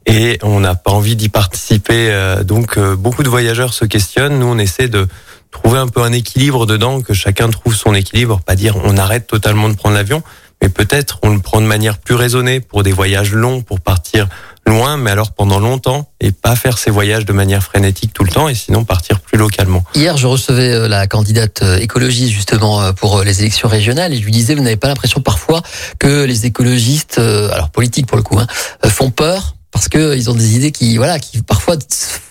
et 0.07 0.39
on 0.43 0.61
n'a 0.61 0.75
pas 0.75 0.91
envie 0.91 1.17
d'y 1.17 1.29
participer. 1.29 2.11
euh, 2.11 2.45
donc 2.45 2.77
euh, 2.77 2.97
beaucoup 2.97 3.23
de 3.23 3.29
voyageurs 3.29 3.73
se 3.75 3.85
questionnent. 3.85 4.39
Nous 4.39 4.47
on 4.47 4.59
essaie 4.59 4.89
de 4.89 5.07
trouver 5.51 5.79
un 5.79 5.89
peu 5.89 6.03
un 6.03 6.13
équilibre 6.13 6.67
dedans, 6.67 7.01
que 7.01 7.15
chacun 7.15 7.49
trouve 7.49 7.75
son 7.75 7.95
équilibre, 7.95 8.41
pas 8.45 8.57
dire 8.57 8.77
on 8.85 8.97
arrête 8.97 9.27
totalement 9.27 9.69
de 9.69 9.75
prendre 9.75 9.95
l'avion, 9.95 10.23
mais 10.61 10.69
peut-être 10.69 11.19
on 11.23 11.31
le 11.31 11.39
prend 11.39 11.61
de 11.61 11.67
manière 11.67 11.99
plus 11.99 12.17
raisonnée 12.17 12.61
pour 12.61 12.83
des 12.83 12.93
voyages 12.93 13.33
longs, 13.33 13.63
pour 13.63 13.81
partir 13.81 14.27
loin, 14.67 14.97
mais 14.97 15.11
alors 15.11 15.33
pendant 15.33 15.61
longtemps 15.61 16.09
et 16.21 16.33
pas 16.33 16.57
faire 16.57 16.79
ces 16.79 16.91
voyages 16.91 17.25
de 17.27 17.33
manière 17.33 17.63
frénétique 17.63 18.13
tout 18.13 18.25
le 18.25 18.31
temps 18.31 18.49
et 18.49 18.55
sinon 18.55 18.85
partir 18.85 19.21
plus 19.21 19.39
localement. 19.39 19.85
Hier, 19.95 20.17
je 20.17 20.27
recevais 20.27 20.73
euh, 20.73 20.89
la 20.89 21.07
candidate 21.07 21.63
écologiste 21.81 22.33
justement 22.33 22.93
pour 22.95 23.23
les 23.23 23.41
élections 23.41 23.69
régionales 23.69 24.13
et 24.13 24.17
je 24.17 24.25
lui 24.25 24.33
disais, 24.33 24.55
vous 24.55 24.63
n'avez 24.63 24.77
pas 24.77 24.89
l'impression 24.89 25.21
parfois 25.21 25.63
que 25.99 26.25
les 26.25 26.47
écologistes, 26.47 27.19
alors 27.19 27.71
politiques 27.71 28.07
pour 28.07 28.17
le 28.17 28.23
coup, 28.23 28.39
hein, 28.39 28.47
font 28.89 29.11
peur 29.11 29.55
parce 29.75 29.89
que 29.89 30.17
ils 30.17 30.31
ont 30.31 30.35
des 30.35 30.55
idées 30.55 30.71
qui, 30.71 30.97
voilà, 30.97 31.19
qui 31.19 31.43
parfois 31.43 31.77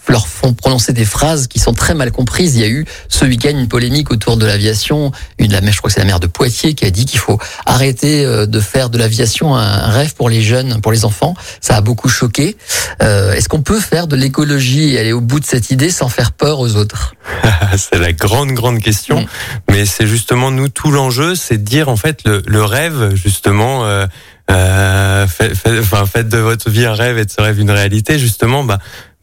leur 0.08 0.28
font 0.28 0.54
prononcer 0.54 0.94
des 0.94 1.06
phrases 1.06 1.48
qui 1.48 1.60
sont 1.60 1.74
très 1.74 1.94
mal 1.94 2.12
comprises. 2.12 2.56
Il 2.56 2.62
y 2.62 2.64
a 2.64 2.70
eu 2.70 2.86
ce 3.10 3.26
week-end 3.26 3.52
une 3.52 3.68
polémique 3.68 4.12
autour 4.12 4.38
de 4.38 4.46
l'aviation. 4.46 5.12
Une 5.40 5.52
la 5.52 5.60
je 5.72 5.78
crois 5.78 5.90
que 5.90 5.94
c'est 5.94 6.00
la 6.00 6.06
maire 6.06 6.22
de 6.22 6.28
Poitiers 6.28 6.74
qui 6.74 6.86
a 6.86 6.90
dit 6.90 7.06
qu'il 7.06 7.20
faut 7.20 7.38
arrêter 7.66 8.26
euh, 8.26 8.46
de 8.46 8.60
faire 8.62 8.90
de 8.90 8.98
l'aviation 8.98 9.56
un 9.56 9.90
rêve 9.90 10.14
pour 10.16 10.30
les 10.30 10.42
jeunes, 10.42 10.80
pour 10.82 10.92
les 10.94 11.04
enfants. 11.04 11.36
Ça 11.60 11.76
a 11.76 11.82
beaucoup 11.82 12.08
choqué. 12.08 12.56
Euh, 13.02 13.34
Est-ce 13.34 13.50
qu'on 13.50 13.62
peut 13.62 13.80
faire 13.80 14.08
de 14.08 14.16
l'écologie 14.16 14.94
et 14.94 15.00
aller 15.00 15.14
au 15.14 15.22
bout 15.22 15.42
de 15.42 15.46
cette 15.46 15.70
idée 15.70 15.90
sans 15.90 16.08
faire 16.08 16.32
peur 16.32 16.60
aux 16.60 16.76
autres? 16.76 17.16
C'est 17.78 18.00
la 18.00 18.14
grande, 18.14 18.52
grande 18.52 18.80
question. 18.80 19.22
Mm. 19.22 19.26
Mais 19.70 19.86
c'est 19.86 20.08
justement, 20.08 20.52
nous, 20.52 20.70
tout 20.70 20.92
l'enjeu, 20.92 21.36
c'est 21.36 21.58
de 21.58 21.64
dire, 21.64 21.90
en 21.90 21.96
fait, 21.96 22.20
le, 22.26 22.44
le 22.46 22.64
rêve, 22.64 23.16
justement, 23.16 23.86
euh, 23.86 24.06
euh, 24.52 25.28
fait- 25.28 25.56
fait- 25.56 25.80
enfin, 25.80 26.06
faites 26.06 26.30
de 26.30 26.38
votre 26.38 26.70
vie 26.70 26.86
un 26.86 26.94
rêve 26.94 27.18
et 27.18 27.26
de 27.26 27.32
ce 27.32 27.42
rêve 27.42 27.60
une 27.60 27.72
réalité, 27.72 28.20
justement, 28.20 28.64
bah, 28.64 28.80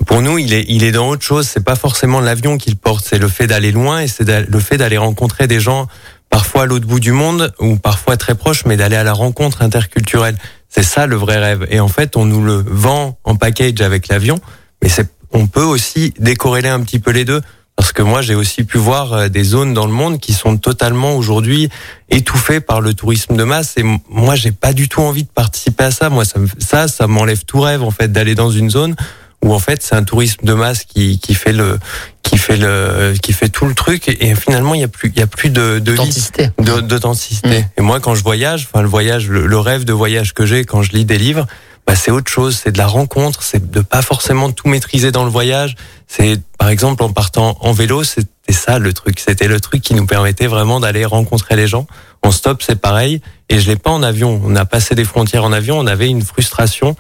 pour 0.07 0.23
nous, 0.23 0.39
il 0.39 0.53
est, 0.55 0.65
il 0.69 0.83
est 0.85 0.93
dans 0.93 1.09
autre 1.09 1.23
chose. 1.25 1.47
C'est 1.47 1.65
pas 1.65 1.77
forcément 1.77 2.21
l'avion 2.21 2.57
qu'il 2.57 2.77
porte, 2.77 3.05
c'est 3.07 3.19
le 3.19 3.29
fait 3.29 3.47
d'aller 3.47 3.71
loin 3.73 4.01
et 4.01 4.09
c'est 4.09 4.29
le 4.29 4.61
fait 4.61 4.77
d'aller 4.79 4.97
rencontrer 4.99 5.47
des 5.47 5.61
gens, 5.61 5.89
parfois 6.31 6.63
à 6.63 6.67
l'autre 6.67 6.87
bout 6.87 7.01
du 7.01 7.13
monde 7.13 7.53
ou 7.61 7.77
parfois 7.77 8.17
très 8.17 8.35
proches, 8.35 8.65
mais 8.65 8.77
d'aller 8.77 8.97
à 8.97 9.05
la 9.05 9.13
rencontre 9.13 9.63
interculturelle. 9.63 10.37
C'est 10.69 10.85
ça 10.85 11.07
le 11.07 11.17
vrai 11.17 11.37
rêve. 11.39 11.67
Et 11.71 11.81
en 11.81 11.89
fait, 11.89 12.17
on 12.17 12.25
nous 12.25 12.43
le 12.43 12.65
vend 12.67 13.19
en 13.25 13.35
package 13.37 13.81
avec 13.83 14.09
l'avion, 14.09 14.41
mais 14.83 14.89
c'est, 14.89 15.09
on 15.33 15.47
peut 15.47 15.63
aussi 15.65 16.15
décorréler 16.19 16.69
un 16.69 16.81
petit 16.81 16.99
peu 17.01 17.11
les 17.11 17.25
deux. 17.25 17.43
Parce 17.81 17.93
que 17.93 18.03
moi, 18.03 18.21
j'ai 18.21 18.35
aussi 18.35 18.65
pu 18.65 18.77
voir 18.77 19.15
euh, 19.15 19.29
des 19.31 19.43
zones 19.43 19.73
dans 19.73 19.87
le 19.87 19.93
monde 19.93 20.21
qui 20.21 20.35
sont 20.35 20.59
totalement 20.59 21.15
aujourd'hui 21.17 21.71
étouffées 22.11 22.61
par 22.61 22.83
le 22.83 22.93
tourisme 22.93 23.37
de 23.37 23.43
masse. 23.43 23.73
Et 23.79 23.83
moi, 24.11 24.35
j'ai 24.35 24.53
pas 24.53 24.75
du 24.75 24.87
tout 24.87 25.01
envie 25.01 25.23
de 25.25 25.31
participer 25.31 25.85
à 25.85 25.91
ça. 25.91 26.11
Moi, 26.11 26.27
ça, 26.27 26.39
me- 26.41 26.47
ça, 26.59 26.89
ça 26.89 27.07
m'enlève 27.07 27.43
tout 27.47 27.59
rêve 27.61 27.83
en 27.83 27.91
fait 27.91 28.13
d'aller 28.13 28.35
dans 28.35 28.51
une 28.51 28.69
zone 28.69 28.97
où 29.43 29.55
en 29.55 29.59
fait 29.59 29.83
c'est 29.83 29.95
un 29.95 30.05
tourisme 30.05 30.45
de 30.45 30.53
masse 30.53 30.85
qui, 30.85 31.19
qui 31.19 31.33
fait 31.33 31.55
le 31.55 31.79
qui 32.23 32.37
fait 32.37 32.59
le 32.59 33.15
qui 33.23 33.33
fait 33.33 33.49
tout 33.49 33.65
le 33.65 33.73
truc 33.75 34.07
et, 34.11 34.27
et 34.29 34.35
finalement 34.35 34.75
il 34.75 34.83
y 34.83 34.85
a 34.85 34.89
plus 34.89 35.11
il 35.15 35.19
y 35.19 35.23
a 35.23 35.27
plus 35.27 35.49
de, 35.49 35.79
de 35.79 35.93
vie 35.93 35.99
Authenticité. 36.01 36.51
de- 36.59 36.81
d'authenticité. 36.81 37.61
Mm. 37.61 37.65
Et 37.79 37.81
moi, 37.81 38.01
quand 38.01 38.15
je 38.15 38.23
voyage, 38.23 38.69
enfin 38.71 38.83
le 38.83 38.89
voyage, 38.91 39.27
le, 39.31 39.47
le 39.47 39.59
rêve 39.59 39.85
de 39.87 39.95
voyage 39.95 40.35
que 40.35 40.45
j'ai 40.45 40.67
quand 40.67 40.83
je 40.83 40.93
lis 40.93 41.07
des 41.07 41.17
livres, 41.17 41.47
bah, 41.91 41.97
c'est 41.97 42.13
autre 42.13 42.31
chose. 42.31 42.57
C'est 42.57 42.71
de 42.71 42.79
la 42.79 42.87
rencontre. 42.87 43.43
C'est 43.43 43.69
de 43.69 43.81
pas 43.81 44.01
forcément 44.01 44.53
tout 44.53 44.69
maîtriser 44.69 45.11
dans 45.11 45.25
le 45.25 45.31
voyage. 45.31 45.75
C'est 46.07 46.41
par 46.57 46.69
exemple 46.69 47.03
en 47.03 47.13
partant 47.13 47.59
en 47.61 47.73
vélo, 47.73 48.05
c'était 48.05 48.53
ça 48.53 48.79
le 48.79 48.93
truc. 48.93 49.19
C'était 49.19 49.49
le 49.49 49.59
truc 49.59 49.83
qui 49.83 49.95
nous 49.95 50.07
permettait 50.07 50.47
vraiment 50.47 50.79
d'aller 50.79 51.05
rencontrer 51.05 51.57
les 51.57 51.67
gens. 51.67 51.89
En 52.23 52.31
stop, 52.31 52.63
c'est 52.63 52.81
pareil. 52.81 53.21
Et 53.49 53.59
je 53.59 53.69
l'ai 53.69 53.75
pas 53.75 53.91
en 53.91 54.05
avion. 54.05 54.41
On 54.45 54.55
a 54.55 54.65
passé 54.65 54.95
des 54.95 55.03
frontières 55.05 55.43
en 55.43 55.53
avion. 55.53 55.81
On 55.81 55.87
avait 55.89 56.07
une 56.07 56.23
frustration 56.23 56.95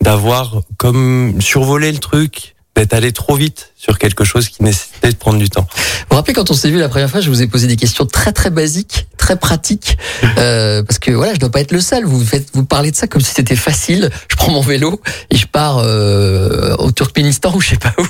d'avoir 0.00 0.60
comme 0.76 1.40
survolé 1.40 1.90
le 1.90 1.98
truc, 1.98 2.54
d'être 2.76 2.94
allé 2.94 3.12
trop 3.12 3.36
vite 3.36 3.72
sur 3.76 3.98
quelque 3.98 4.24
chose 4.24 4.48
qui 4.48 4.62
nécessitait 4.62 5.10
de 5.10 5.16
prendre 5.16 5.38
du 5.38 5.48
temps. 5.48 5.66
Vous 5.70 6.06
vous 6.10 6.16
rappelez 6.16 6.34
quand 6.34 6.50
on 6.50 6.54
s'est 6.54 6.70
vu 6.70 6.78
la 6.78 6.88
première 6.88 7.10
fois, 7.10 7.20
je 7.20 7.28
vous 7.28 7.42
ai 7.42 7.46
posé 7.46 7.66
des 7.66 7.76
questions 7.76 8.06
très 8.06 8.32
très 8.32 8.50
basiques, 8.50 9.06
très 9.16 9.36
pratiques, 9.36 9.96
euh, 10.38 10.82
parce 10.82 10.98
que 10.98 11.10
voilà, 11.10 11.34
je 11.34 11.38
dois 11.38 11.50
pas 11.50 11.60
être 11.60 11.72
le 11.72 11.80
seul. 11.80 12.04
Vous 12.04 12.24
faites, 12.24 12.48
vous 12.52 12.64
parlez 12.64 12.90
de 12.90 12.96
ça 12.96 13.06
comme 13.06 13.22
si 13.22 13.32
c'était 13.32 13.56
facile. 13.56 14.10
Je 14.28 14.36
prends 14.36 14.52
mon 14.52 14.60
vélo 14.60 15.00
et 15.30 15.36
je 15.36 15.46
pars 15.46 15.78
euh, 15.78 16.76
au 16.78 16.90
Turkménistan 16.92 17.54
ou 17.54 17.60
je 17.60 17.70
sais 17.70 17.76
pas 17.76 17.94
où. 17.98 18.06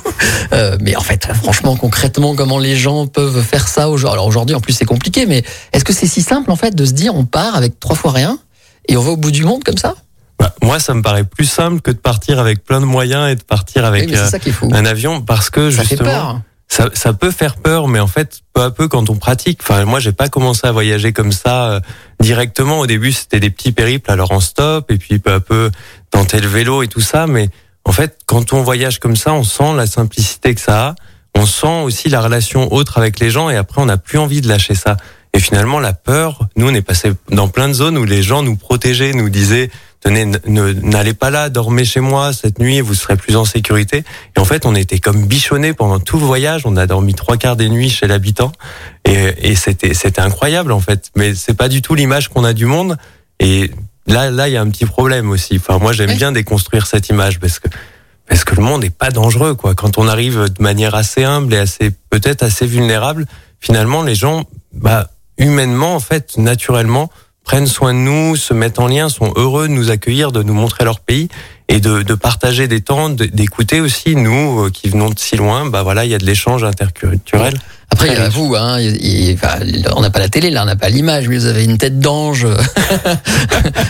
Euh, 0.53 0.77
mais 0.81 0.95
en 0.95 1.01
fait, 1.01 1.27
franchement, 1.33 1.75
concrètement, 1.75 2.35
comment 2.35 2.59
les 2.59 2.75
gens 2.75 3.07
peuvent 3.07 3.41
faire 3.41 3.67
ça 3.67 3.89
aujourd'hui 3.89 4.13
Alors 4.13 4.27
aujourd'hui, 4.27 4.55
en 4.55 4.61
plus, 4.61 4.73
c'est 4.73 4.85
compliqué, 4.85 5.25
mais 5.25 5.43
est-ce 5.73 5.83
que 5.83 5.93
c'est 5.93 6.07
si 6.07 6.21
simple 6.21 6.51
en 6.51 6.55
fait 6.55 6.75
de 6.75 6.85
se 6.85 6.91
dire, 6.91 7.15
on 7.15 7.25
part 7.25 7.55
avec 7.55 7.79
trois 7.79 7.95
fois 7.95 8.11
rien 8.11 8.39
et 8.87 8.97
on 8.97 9.01
va 9.01 9.11
au 9.11 9.17
bout 9.17 9.31
du 9.31 9.43
monde 9.43 9.63
comme 9.63 9.77
ça? 9.77 9.95
Bah, 10.39 10.53
moi, 10.61 10.79
ça 10.79 10.93
me 10.93 11.01
paraît 11.01 11.23
plus 11.23 11.45
simple 11.45 11.81
que 11.81 11.91
de 11.91 11.97
partir 11.97 12.39
avec 12.39 12.63
plein 12.63 12.79
de 12.79 12.85
moyens 12.85 13.29
et 13.29 13.35
de 13.35 13.43
partir 13.43 13.85
avec 13.85 14.09
Oui, 14.09 14.15
euh, 14.15 14.73
un 14.73 14.85
avion 14.85 15.21
parce 15.21 15.49
que 15.49 15.71
Ça 15.71 15.81
fait 15.83 15.89
justement, 15.89 16.09
peur. 16.09 16.41
ça, 16.67 16.89
ça 16.93 17.13
peut 17.13 17.31
faire 17.31 17.55
peur, 17.55 17.87
mais 17.87 17.99
en 17.99 18.07
fait, 18.07 18.41
peu 18.53 18.61
à 18.61 18.71
peu, 18.71 18.87
quand 18.87 19.09
on 19.09 19.15
pratique, 19.15 19.59
enfin, 19.61 19.83
moi, 19.85 19.99
j'ai 19.99 20.11
pas 20.11 20.29
commencé 20.29 20.67
à 20.67 20.71
voyager 20.71 21.11
comme 21.13 21.31
ça 21.31 21.69
euh, 21.71 21.79
directement. 22.19 22.79
Au 22.79 22.85
début, 22.87 23.11
c'était 23.11 23.39
des 23.39 23.49
petits 23.49 23.71
périples, 23.71 24.11
alors 24.11 24.31
en 24.31 24.39
stop, 24.39 24.91
et 24.91 24.97
puis 24.97 25.17
peu 25.17 25.33
à 25.33 25.39
peu, 25.39 25.71
tenter 26.11 26.39
le 26.39 26.47
vélo 26.47 26.83
et 26.83 26.87
tout 26.87 27.01
ça. 27.01 27.25
Mais 27.25 27.49
en 27.83 27.91
fait, 27.91 28.19
quand 28.27 28.53
on 28.53 28.61
voyage 28.61 28.99
comme 28.99 29.15
ça, 29.15 29.33
on 29.33 29.43
sent 29.43 29.73
la 29.75 29.87
simplicité 29.87 30.53
que 30.53 30.61
ça 30.61 30.87
a. 30.89 30.95
On 31.35 31.45
sent 31.45 31.81
aussi 31.83 32.09
la 32.09 32.21
relation 32.21 32.71
autre 32.73 32.97
avec 32.97 33.19
les 33.19 33.29
gens, 33.31 33.49
et 33.49 33.55
après, 33.57 33.81
on 33.81 33.85
n'a 33.85 33.97
plus 33.97 34.17
envie 34.19 34.41
de 34.41 34.47
lâcher 34.47 34.75
ça. 34.75 34.97
Et 35.33 35.39
finalement, 35.39 35.79
la 35.79 35.93
peur, 35.93 36.47
nous, 36.55 36.67
on 36.67 36.73
est 36.73 36.81
passé 36.81 37.11
dans 37.29 37.47
plein 37.47 37.67
de 37.67 37.73
zones 37.73 37.97
où 37.97 38.05
les 38.05 38.23
gens 38.23 38.41
nous 38.41 38.55
protégeaient, 38.55 39.13
nous 39.13 39.29
disaient, 39.29 39.69
tenez, 40.01 40.25
n'allez 40.45 41.13
pas 41.13 41.29
là, 41.29 41.49
dormez 41.49 41.85
chez 41.85 41.99
moi 41.99 42.33
cette 42.33 42.59
nuit, 42.59 42.81
vous 42.81 42.93
serez 42.93 43.17
plus 43.17 43.35
en 43.35 43.45
sécurité. 43.45 44.03
Et 44.35 44.39
en 44.39 44.45
fait, 44.45 44.65
on 44.65 44.75
était 44.75 44.99
comme 44.99 45.25
bichonnés 45.25 45.73
pendant 45.73 45.99
tout 45.99 46.17
le 46.19 46.25
voyage. 46.25 46.61
On 46.65 46.77
a 46.77 46.85
dormi 46.87 47.13
trois 47.13 47.37
quarts 47.37 47.55
des 47.55 47.69
nuits 47.69 47.89
chez 47.89 48.07
l'habitant, 48.07 48.51
et, 49.05 49.51
et 49.51 49.55
c'était 49.55 49.93
c'était 49.93 50.21
incroyable 50.21 50.71
en 50.71 50.79
fait. 50.79 51.11
Mais 51.15 51.35
c'est 51.35 51.55
pas 51.55 51.69
du 51.69 51.81
tout 51.81 51.95
l'image 51.95 52.27
qu'on 52.29 52.43
a 52.43 52.53
du 52.53 52.65
monde. 52.65 52.97
Et 53.39 53.71
là, 54.07 54.31
là, 54.31 54.47
il 54.47 54.53
y 54.53 54.57
a 54.57 54.61
un 54.61 54.69
petit 54.69 54.85
problème 54.85 55.29
aussi. 55.29 55.57
Enfin, 55.57 55.79
moi, 55.79 55.93
j'aime 55.93 56.09
Oui. 56.09 56.15
bien 56.15 56.31
déconstruire 56.31 56.87
cette 56.87 57.09
image 57.09 57.39
parce 57.39 57.59
que 57.59 57.67
parce 58.27 58.43
que 58.43 58.55
le 58.55 58.61
monde 58.61 58.83
est 58.83 58.89
pas 58.89 59.09
dangereux 59.09 59.55
quoi. 59.55 59.73
Quand 59.73 59.97
on 59.97 60.07
arrive 60.07 60.49
de 60.49 60.61
manière 60.61 60.95
assez 60.95 61.23
humble 61.23 61.53
et 61.53 61.57
assez 61.59 61.91
peut-être 62.09 62.43
assez 62.43 62.65
vulnérable, 62.65 63.25
finalement, 63.61 64.03
les 64.03 64.15
gens, 64.15 64.45
bah 64.73 65.09
humainement 65.37 65.95
en 65.95 65.99
fait, 65.99 66.35
naturellement 66.37 67.09
prennent 67.47 67.65
soin 67.65 67.93
de 67.93 67.99
nous, 67.99 68.35
se 68.35 68.53
mettent 68.53 68.77
en 68.77 68.87
lien, 68.87 69.07
sont 69.07 69.31
heureux 69.37 69.69
de 69.69 69.73
nous 69.73 69.89
accueillir, 69.89 70.33
de 70.33 70.43
nous 70.43 70.53
montrer 70.53 70.83
leur 70.83 70.99
pays 70.99 71.29
et 71.69 71.79
de, 71.79 72.01
de 72.01 72.13
partager 72.13 72.67
des 72.67 72.81
temps, 72.81 73.09
d'écouter 73.09 73.79
aussi 73.79 74.17
nous 74.17 74.65
euh, 74.65 74.69
qui 74.69 74.89
venons 74.89 75.09
de 75.09 75.17
si 75.17 75.37
loin. 75.37 75.65
Bah 75.65 75.81
voilà, 75.81 76.03
il 76.03 76.11
y 76.11 76.13
a 76.13 76.17
de 76.17 76.25
l'échange 76.25 76.65
interculturel. 76.65 77.53
Après, 77.89 78.09
il 78.09 78.13
y 78.13 78.17
a 78.17 78.29
vous, 78.29 78.53
hein, 78.55 78.79
il- 78.79 79.03
il- 79.03 79.33
enfin, 79.35 79.59
on 79.95 80.01
n'a 80.01 80.09
pas 80.09 80.19
la 80.19 80.29
télé, 80.29 80.49
là, 80.51 80.61
on 80.63 80.65
n'a 80.65 80.75
pas 80.75 80.89
l'image, 80.89 81.27
mais 81.29 81.37
vous 81.37 81.45
avez 81.45 81.63
une 81.63 81.77
tête 81.77 81.99
d'ange. 81.99 82.45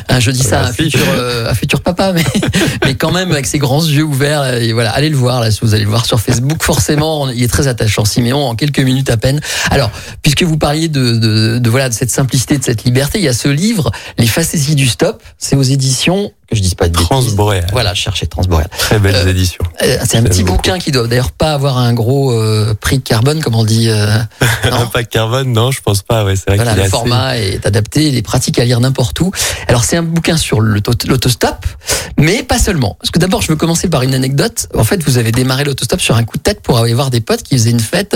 Hein, 0.10 0.20
je 0.20 0.32
dis 0.32 0.42
ça 0.44 0.62
à 0.62 0.68
un 0.70 0.72
futur, 0.74 1.02
euh, 1.16 1.50
un 1.50 1.54
futur 1.54 1.82
papa, 1.82 2.12
mais, 2.14 2.24
mais 2.86 2.96
quand 2.96 3.12
même 3.12 3.32
avec 3.32 3.46
ses 3.46 3.60
grands 3.60 3.84
yeux 3.84 4.04
ouverts. 4.04 4.42
là, 4.42 4.60
Et 4.60 4.72
voilà, 4.74 4.92
allez 4.92 5.10
le 5.10 5.18
voir, 5.18 5.42
là, 5.42 5.52
si 5.52 5.60
vous 5.62 5.74
allez 5.74 5.84
le 5.84 5.90
voir 5.90 6.06
sur 6.06 6.20
Facebook, 6.20 6.64
forcément, 6.64 7.30
il 7.30 7.44
est 7.44 7.48
très 7.48 7.68
attachant, 7.68 8.06
Siméon, 8.06 8.44
en 8.48 8.56
quelques 8.56 8.80
minutes 8.80 9.10
à 9.10 9.18
peine. 9.18 9.42
Alors, 9.70 9.92
puisque 10.24 10.44
vous 10.44 10.58
parliez 10.58 10.88
de, 10.88 11.12
de, 11.12 11.60
de, 11.60 11.70
voilà, 11.70 11.90
de 11.90 11.94
cette 11.94 12.10
simplicité, 12.10 12.58
de 12.58 12.64
cette 12.64 12.84
liberté, 12.86 13.20
il 13.20 13.26
y 13.26 13.28
a 13.28 13.34
ce 13.34 13.50
livre, 13.50 13.92
Les 14.18 14.28
facéties 14.28 14.76
du 14.76 14.88
stop, 14.88 15.22
c'est 15.38 15.56
aux 15.56 15.62
éditions, 15.64 16.32
que 16.50 16.56
je 16.56 16.62
dise 16.62 16.76
pas 16.76 16.88
de 16.88 16.94
bêtises. 16.94 17.08
Transboréal. 17.08 17.68
Voilà, 17.72 17.94
cherchez 17.94 18.26
Transboréal. 18.28 18.70
Très 18.78 19.00
belles 19.00 19.16
Euh, 19.16 19.28
éditions. 19.30 19.64
Euh, 19.84 19.98
C'est 20.08 20.18
un 20.18 20.24
petit 20.24 20.44
beaucoup. 20.44 20.58
bouquin 20.58 20.80
qui 20.80 20.92
doit 20.92 21.08
d'ailleurs 21.08 21.32
pas 21.32 21.54
avoir 21.54 21.78
un 21.78 21.94
gros 21.94 22.32
euh, 22.32 22.74
prix 22.80 23.02
carbone, 23.02 23.42
comme 23.42 23.56
on 23.56 23.64
dit. 23.66 23.90
pack 24.94 25.10
carbone, 25.10 25.52
non, 25.52 25.72
je 25.72 25.82
pense 25.82 26.02
pas. 26.04 26.24
Ouais, 26.26 26.36
c'est 26.36 26.48
vrai 26.48 26.56
Voilà, 26.58 26.74
le 26.74 26.80
est 26.80 26.82
assez- 26.84 26.90
format 26.92 27.38
est 27.38 27.66
adapté, 27.66 28.08
il 28.08 28.16
est 28.16 28.22
pratique 28.22 28.60
à 28.60 28.66
lire 28.66 28.80
n'importe 28.80 29.20
où. 29.20 29.32
Alors 29.68 29.84
c'est 29.84 29.98
un 29.98 30.04
bouquin 30.04 30.38
sur 30.38 30.62
l'auto- 30.62 30.94
l'autostop, 31.08 31.66
mais 32.18 32.44
pas 32.44 32.60
seulement. 32.60 32.96
Parce 33.00 33.12
que 33.12 33.20
d'abord, 33.20 33.42
je 33.42 33.50
veux 33.50 33.56
commencer 33.58 33.90
par 33.90 34.02
une 34.04 34.14
anecdote. 34.16 34.68
En 34.76 34.84
fait, 34.84 35.04
vous 35.04 35.18
avez 35.18 35.32
démarré 35.32 35.64
l'autostop 35.66 36.00
sur 36.02 36.16
un 36.16 36.24
coup 36.24 36.38
de 36.38 36.44
tête 36.44 36.62
pour 36.62 36.78
aller 36.80 36.94
voir 36.94 37.10
des 37.10 37.22
potes 37.22 37.44
qui 37.44 37.58
faisaient 37.58 37.72
une 37.72 37.80
fête 37.80 38.16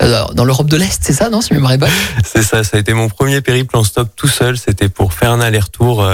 dans 0.00 0.44
l'Europe 0.44 0.68
de 0.68 0.76
l'Est, 0.76 1.00
c'est 1.02 1.12
ça, 1.12 1.28
non 1.28 1.40
Si 1.42 1.52
est 1.52 1.58
bonne? 1.58 1.90
C'est 2.24 2.42
ça, 2.42 2.64
ça 2.64 2.76
a 2.76 2.80
été 2.80 2.94
mon 2.94 3.08
premier 3.08 3.40
périple 3.40 3.76
en 3.76 3.84
stop 3.84 4.08
tout 4.16 4.28
seul. 4.28 4.56
C'était 4.58 4.88
pour 4.88 5.12
faire 5.12 5.32
un 5.32 5.40
aller-retour 5.40 6.04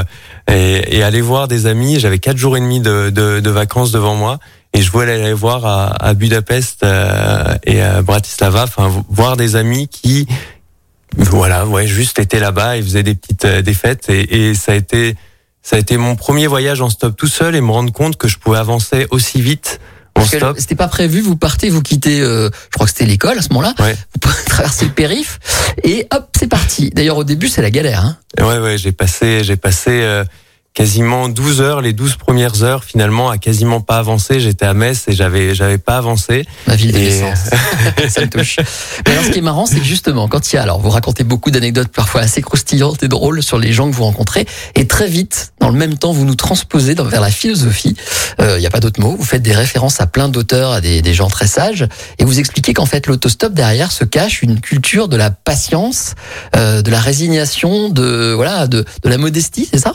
et, 0.51 0.97
et 0.99 1.03
aller 1.03 1.21
voir 1.21 1.49
des 1.49 1.67
amis. 1.67 1.99
J'avais 2.01 2.19
quatre 2.19 2.37
jours 2.37 2.57
et 2.57 2.61
demi 2.61 2.81
de, 2.81 3.11
de, 3.11 3.41
de 3.41 3.51
vacances 3.51 3.93
devant 3.93 4.15
moi 4.15 4.39
et 4.73 4.83
je 4.83 4.91
voulais 4.91 5.13
aller 5.23 5.33
voir 5.33 5.65
à, 5.67 5.87
à 6.05 6.15
Budapest 6.15 6.83
euh, 6.83 7.55
et 7.65 7.81
à 7.81 8.03
Bratislava, 8.03 8.65
enfin 8.65 8.89
vo- 8.89 9.05
voir 9.09 9.37
des 9.37 9.55
amis 9.57 9.87
qui, 9.89 10.27
voilà, 11.17 11.67
ouais, 11.67 11.87
juste 11.87 12.19
étaient 12.19 12.41
là-bas 12.41 12.77
et 12.77 12.83
faisaient 12.83 13.03
des 13.05 13.15
petites 13.15 13.45
euh, 13.45 13.63
des 13.63 13.75
fêtes 13.75 14.09
et, 14.11 14.49
et 14.51 14.55
ça 14.55 14.73
a 14.73 14.75
été 14.75 15.15
ça 15.63 15.77
a 15.77 15.79
été 15.79 15.97
mon 15.97 16.17
premier 16.17 16.47
voyage 16.47 16.81
en 16.83 16.91
stop 16.91 17.17
tout 17.17 17.29
seul 17.29 17.55
et 17.55 17.61
me 17.61 17.71
rendre 17.71 17.93
compte 17.93 18.17
que 18.17 18.29
je 18.29 18.37
pouvais 18.39 18.59
avancer 18.59 19.07
aussi 19.11 19.41
vite 19.41 19.81
Parce 20.15 20.31
que 20.31 20.61
c'était 20.61 20.75
pas 20.77 20.89
prévu, 20.89 21.21
vous 21.21 21.37
partez, 21.37 21.69
vous 21.71 21.83
quittez, 21.83 22.21
euh, 22.21 22.49
je 22.71 22.75
crois 22.75 22.87
que 22.87 22.93
c'était 22.93 23.05
l'école 23.07 23.37
à 23.39 23.43
ce 23.43 23.49
moment-là, 23.51 23.75
Ouais. 23.81 23.97
vous 24.15 24.31
traversez 24.47 24.85
le 24.87 24.93
périph, 24.93 25.39
et 25.83 26.07
hop, 26.15 26.29
c'est 26.39 26.47
parti. 26.47 26.91
D'ailleurs, 26.91 27.17
au 27.19 27.25
début, 27.25 27.49
c'est 27.49 27.63
la 27.63 27.71
galère. 27.71 28.05
Hein. 28.05 28.17
Ouais, 28.41 28.59
ouais, 28.59 28.79
j'ai 28.79 28.93
passé, 28.93 29.43
j'ai 29.45 29.57
passé 29.57 29.91
euh, 29.91 30.25
quasiment 30.85 31.29
12 31.29 31.61
heures, 31.61 31.81
les 31.81 31.93
12 31.93 32.17
premières 32.17 32.65
heures 32.65 32.83
finalement 32.83 33.31
à 33.31 33.39
quasiment 33.39 33.81
pas 33.81 33.97
avancer. 33.97 34.41
J'étais 34.41 34.67
à 34.67 34.75
Metz 34.75 35.05
et 35.07 35.13
j'avais, 35.13 35.55
j'avais 35.55 35.79
pas 35.79 35.97
avancé. 35.97 36.47
Ma 36.67 36.75
ville 36.75 36.91
de 36.91 36.99
Et- 36.99 37.03
naissance. 37.05 37.49
ça 38.09 38.21
me 38.23 38.29
touche. 38.29 38.57
Mais 39.07 39.13
alors, 39.13 39.25
ce 39.25 39.31
qui 39.31 39.39
est 39.39 39.43
marrant, 39.43 39.67
c'est 39.67 39.79
que 39.79 39.85
justement, 39.85 40.27
quand 40.27 40.53
il 40.53 40.57
y 40.57 40.59
a, 40.59 40.63
alors, 40.63 40.81
vous 40.81 40.91
racontez 40.91 41.23
beaucoup 41.23 41.53
d'anecdotes 41.53 41.89
parfois 41.89 42.23
assez 42.23 42.43
croustillantes 42.43 43.05
et 43.05 43.09
drôles 43.09 43.41
sur 43.43 43.57
les 43.59 43.73
gens 43.73 43.89
que 43.89 43.95
vous 43.95 44.03
rencontrez, 44.03 44.47
et 44.75 44.89
très 44.89 45.07
vite, 45.07 45.53
dans 45.61 45.71
le 45.71 45.79
même 45.79 45.97
temps, 45.97 46.13
vous 46.13 46.25
nous 46.25 46.35
transposez 46.35 46.97
dans, 46.97 47.05
vers 47.05 47.21
la 47.21 47.31
philosophie. 47.31 47.97
Euh, 48.41 48.57
Il 48.59 48.61
n'y 48.61 48.67
a 48.67 48.71
pas 48.71 48.81
d'autre 48.81 49.01
mot. 49.01 49.15
Vous 49.17 49.25
faites 49.25 49.43
des 49.43 49.55
références 49.55 50.01
à 50.01 50.07
plein 50.09 50.29
d'auteurs, 50.29 50.73
à 50.73 50.81
des, 50.81 51.03
des 51.03 51.15
gens 51.15 51.29
très 51.29 51.47
sages, 51.47 51.87
et 52.19 52.25
vous 52.25 52.41
expliquez 52.41 52.75
qu'en 52.75 52.87
fait, 52.87 53.07
l'autostop 53.07 53.55
derrière 53.55 53.93
se 53.93 54.03
cache 54.03 54.43
une 54.43 54.61
culture 54.61 55.07
de 55.07 55.17
la 55.17 55.31
patience, 55.31 56.15
euh, 56.57 56.83
de 56.83 56.91
la 56.91 56.99
résignation, 56.99 57.91
de 57.91 58.33
voilà, 58.35 58.67
de, 58.67 58.85
de 59.05 59.09
la 59.09 59.19
modestie, 59.19 59.69
c'est 59.71 59.79
ça? 59.79 59.95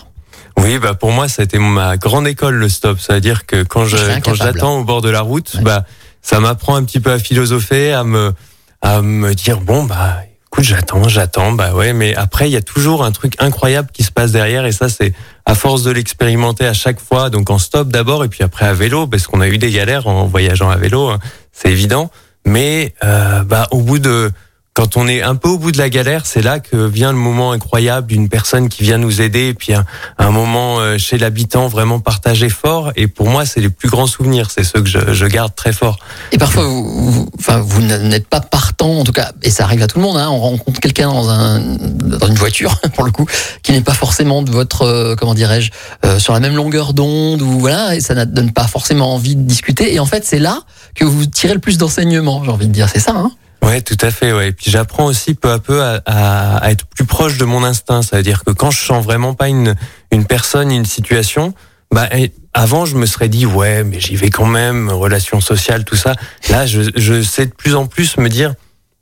Oui, 0.57 0.77
bah 0.79 0.93
pour 0.93 1.11
moi, 1.11 1.27
ça 1.27 1.41
a 1.41 1.45
été 1.45 1.57
ma 1.59 1.97
grande 1.97 2.27
école 2.27 2.55
le 2.55 2.69
stop. 2.69 2.99
Ça 2.99 3.13
veut 3.15 3.21
dire 3.21 3.45
que 3.45 3.63
quand 3.63 3.85
je 3.85 3.97
quand 4.21 4.33
j'attends 4.33 4.79
au 4.79 4.83
bord 4.83 5.01
de 5.01 5.09
la 5.09 5.21
route, 5.21 5.53
Ouais. 5.55 5.61
bah 5.63 5.85
ça 6.21 6.39
m'apprend 6.39 6.75
un 6.75 6.83
petit 6.83 6.99
peu 6.99 7.11
à 7.11 7.19
philosopher, 7.19 7.93
à 7.93 8.03
me 8.03 8.33
à 8.81 9.01
me 9.01 9.33
dire 9.33 9.61
bon 9.61 9.83
bah 9.83 10.17
écoute 10.51 10.63
j'attends, 10.65 11.07
j'attends, 11.07 11.51
bah 11.53 11.73
ouais, 11.73 11.93
mais 11.93 12.15
après 12.15 12.49
il 12.49 12.51
y 12.53 12.57
a 12.57 12.61
toujours 12.61 13.05
un 13.05 13.11
truc 13.11 13.33
incroyable 13.39 13.89
qui 13.93 14.03
se 14.03 14.11
passe 14.11 14.31
derrière 14.31 14.65
et 14.65 14.71
ça 14.71 14.89
c'est 14.89 15.13
à 15.45 15.55
force 15.55 15.83
de 15.83 15.91
l'expérimenter 15.91 16.65
à 16.65 16.73
chaque 16.73 16.99
fois, 16.99 17.29
donc 17.29 17.49
en 17.49 17.57
stop 17.57 17.87
d'abord 17.89 18.23
et 18.23 18.27
puis 18.29 18.43
après 18.43 18.65
à 18.65 18.73
vélo 18.73 19.07
parce 19.07 19.27
qu'on 19.27 19.41
a 19.41 19.47
eu 19.47 19.57
des 19.57 19.71
galères 19.71 20.07
en 20.07 20.25
voyageant 20.27 20.69
à 20.69 20.75
vélo, 20.75 21.07
hein, 21.09 21.19
c'est 21.53 21.69
évident, 21.71 22.11
mais 22.45 22.93
euh, 23.03 23.43
bah 23.43 23.67
au 23.71 23.81
bout 23.81 23.99
de 23.99 24.31
quand 24.79 24.95
on 24.95 25.09
est 25.09 25.21
un 25.21 25.35
peu 25.35 25.49
au 25.49 25.57
bout 25.57 25.73
de 25.73 25.77
la 25.77 25.89
galère, 25.89 26.25
c'est 26.25 26.41
là 26.41 26.61
que 26.61 26.77
vient 26.77 27.11
le 27.11 27.17
moment 27.17 27.51
incroyable 27.51 28.07
d'une 28.07 28.29
personne 28.29 28.69
qui 28.69 28.83
vient 28.83 28.97
nous 28.97 29.19
aider, 29.19 29.49
et 29.49 29.53
puis 29.53 29.73
un, 29.73 30.31
moment 30.31 30.79
euh, 30.79 30.97
chez 30.97 31.17
l'habitant 31.17 31.67
vraiment 31.67 31.99
partagé 31.99 32.47
fort. 32.47 32.93
Et 32.95 33.07
pour 33.07 33.27
moi, 33.27 33.45
c'est 33.45 33.59
les 33.59 33.67
plus 33.67 33.89
grands 33.89 34.07
souvenirs, 34.07 34.51
c'est 34.51 34.63
ceux 34.63 34.81
que 34.81 34.87
je, 34.87 35.25
garde 35.25 35.53
très 35.53 35.73
fort. 35.73 35.99
Et 36.31 36.37
parfois, 36.37 36.63
vous, 36.63 37.81
n'êtes 37.81 38.29
pas 38.29 38.39
partant, 38.39 38.99
en 38.99 39.03
tout 39.03 39.11
cas, 39.11 39.33
et 39.43 39.49
ça 39.49 39.65
arrive 39.65 39.83
à 39.83 39.87
tout 39.87 39.97
le 39.97 40.05
monde. 40.05 40.15
Hein, 40.15 40.29
on 40.31 40.39
rencontre 40.39 40.79
quelqu'un 40.79 41.11
dans 41.11 41.29
un 41.29 41.59
dans 41.59 42.27
une 42.27 42.35
voiture, 42.35 42.79
pour 42.95 43.03
le 43.03 43.11
coup, 43.11 43.25
qui 43.63 43.73
n'est 43.73 43.81
pas 43.81 43.93
forcément 43.93 44.43
de 44.43 44.51
votre, 44.51 44.83
euh, 44.83 45.15
comment 45.17 45.33
dirais-je, 45.33 45.71
euh, 46.05 46.19
sur 46.19 46.31
la 46.31 46.39
même 46.39 46.55
longueur 46.55 46.93
d'onde, 46.93 47.41
ou 47.41 47.59
voilà, 47.59 47.97
et 47.97 47.99
ça 47.99 48.15
ne 48.15 48.23
donne 48.23 48.53
pas 48.53 48.67
forcément 48.67 49.13
envie 49.13 49.35
de 49.35 49.41
discuter. 49.41 49.93
Et 49.93 49.99
en 49.99 50.05
fait, 50.05 50.23
c'est 50.23 50.39
là 50.39 50.61
que 50.95 51.03
vous 51.03 51.25
tirez 51.25 51.53
le 51.53 51.59
plus 51.59 51.77
d'enseignements. 51.77 52.45
J'ai 52.45 52.51
envie 52.51 52.67
de 52.67 52.71
dire, 52.71 52.87
c'est 52.87 53.01
ça. 53.01 53.11
Hein 53.13 53.33
Ouais, 53.61 53.81
tout 53.81 53.97
à 54.01 54.09
fait. 54.11 54.31
Ouais. 54.33 54.49
Et 54.49 54.51
puis 54.51 54.71
j'apprends 54.71 55.05
aussi 55.05 55.33
peu 55.33 55.51
à 55.51 55.59
peu 55.59 55.81
à, 55.83 56.01
à- 56.05 56.57
à 56.57 56.71
être 56.71 56.85
plus 56.85 57.05
proche 57.05 57.37
de 57.37 57.45
mon 57.45 57.63
instinct. 57.63 58.01
Ça 58.01 58.17
veut 58.17 58.23
dire 58.23 58.43
que 58.43 58.51
quand 58.51 58.71
je 58.71 58.79
sens 58.83 59.03
vraiment 59.03 59.33
pas 59.33 59.49
une 59.49 59.75
une 60.11 60.25
personne, 60.25 60.71
une 60.71 60.85
situation, 60.85 61.53
bah 61.93 62.09
avant 62.53 62.85
je 62.85 62.95
me 62.95 63.05
serais 63.05 63.29
dit 63.29 63.45
ouais, 63.45 63.83
mais 63.83 63.99
j'y 63.99 64.15
vais 64.15 64.29
quand 64.29 64.45
même, 64.45 64.89
relations 64.89 65.41
sociales, 65.41 65.83
tout 65.83 65.95
ça. 65.97 66.15
Là, 66.49 66.65
je 66.65 66.81
je 66.95 67.21
sais 67.21 67.45
de 67.47 67.53
plus 67.53 67.75
en 67.75 67.85
plus 67.85 68.17
me 68.17 68.29
dire 68.29 68.53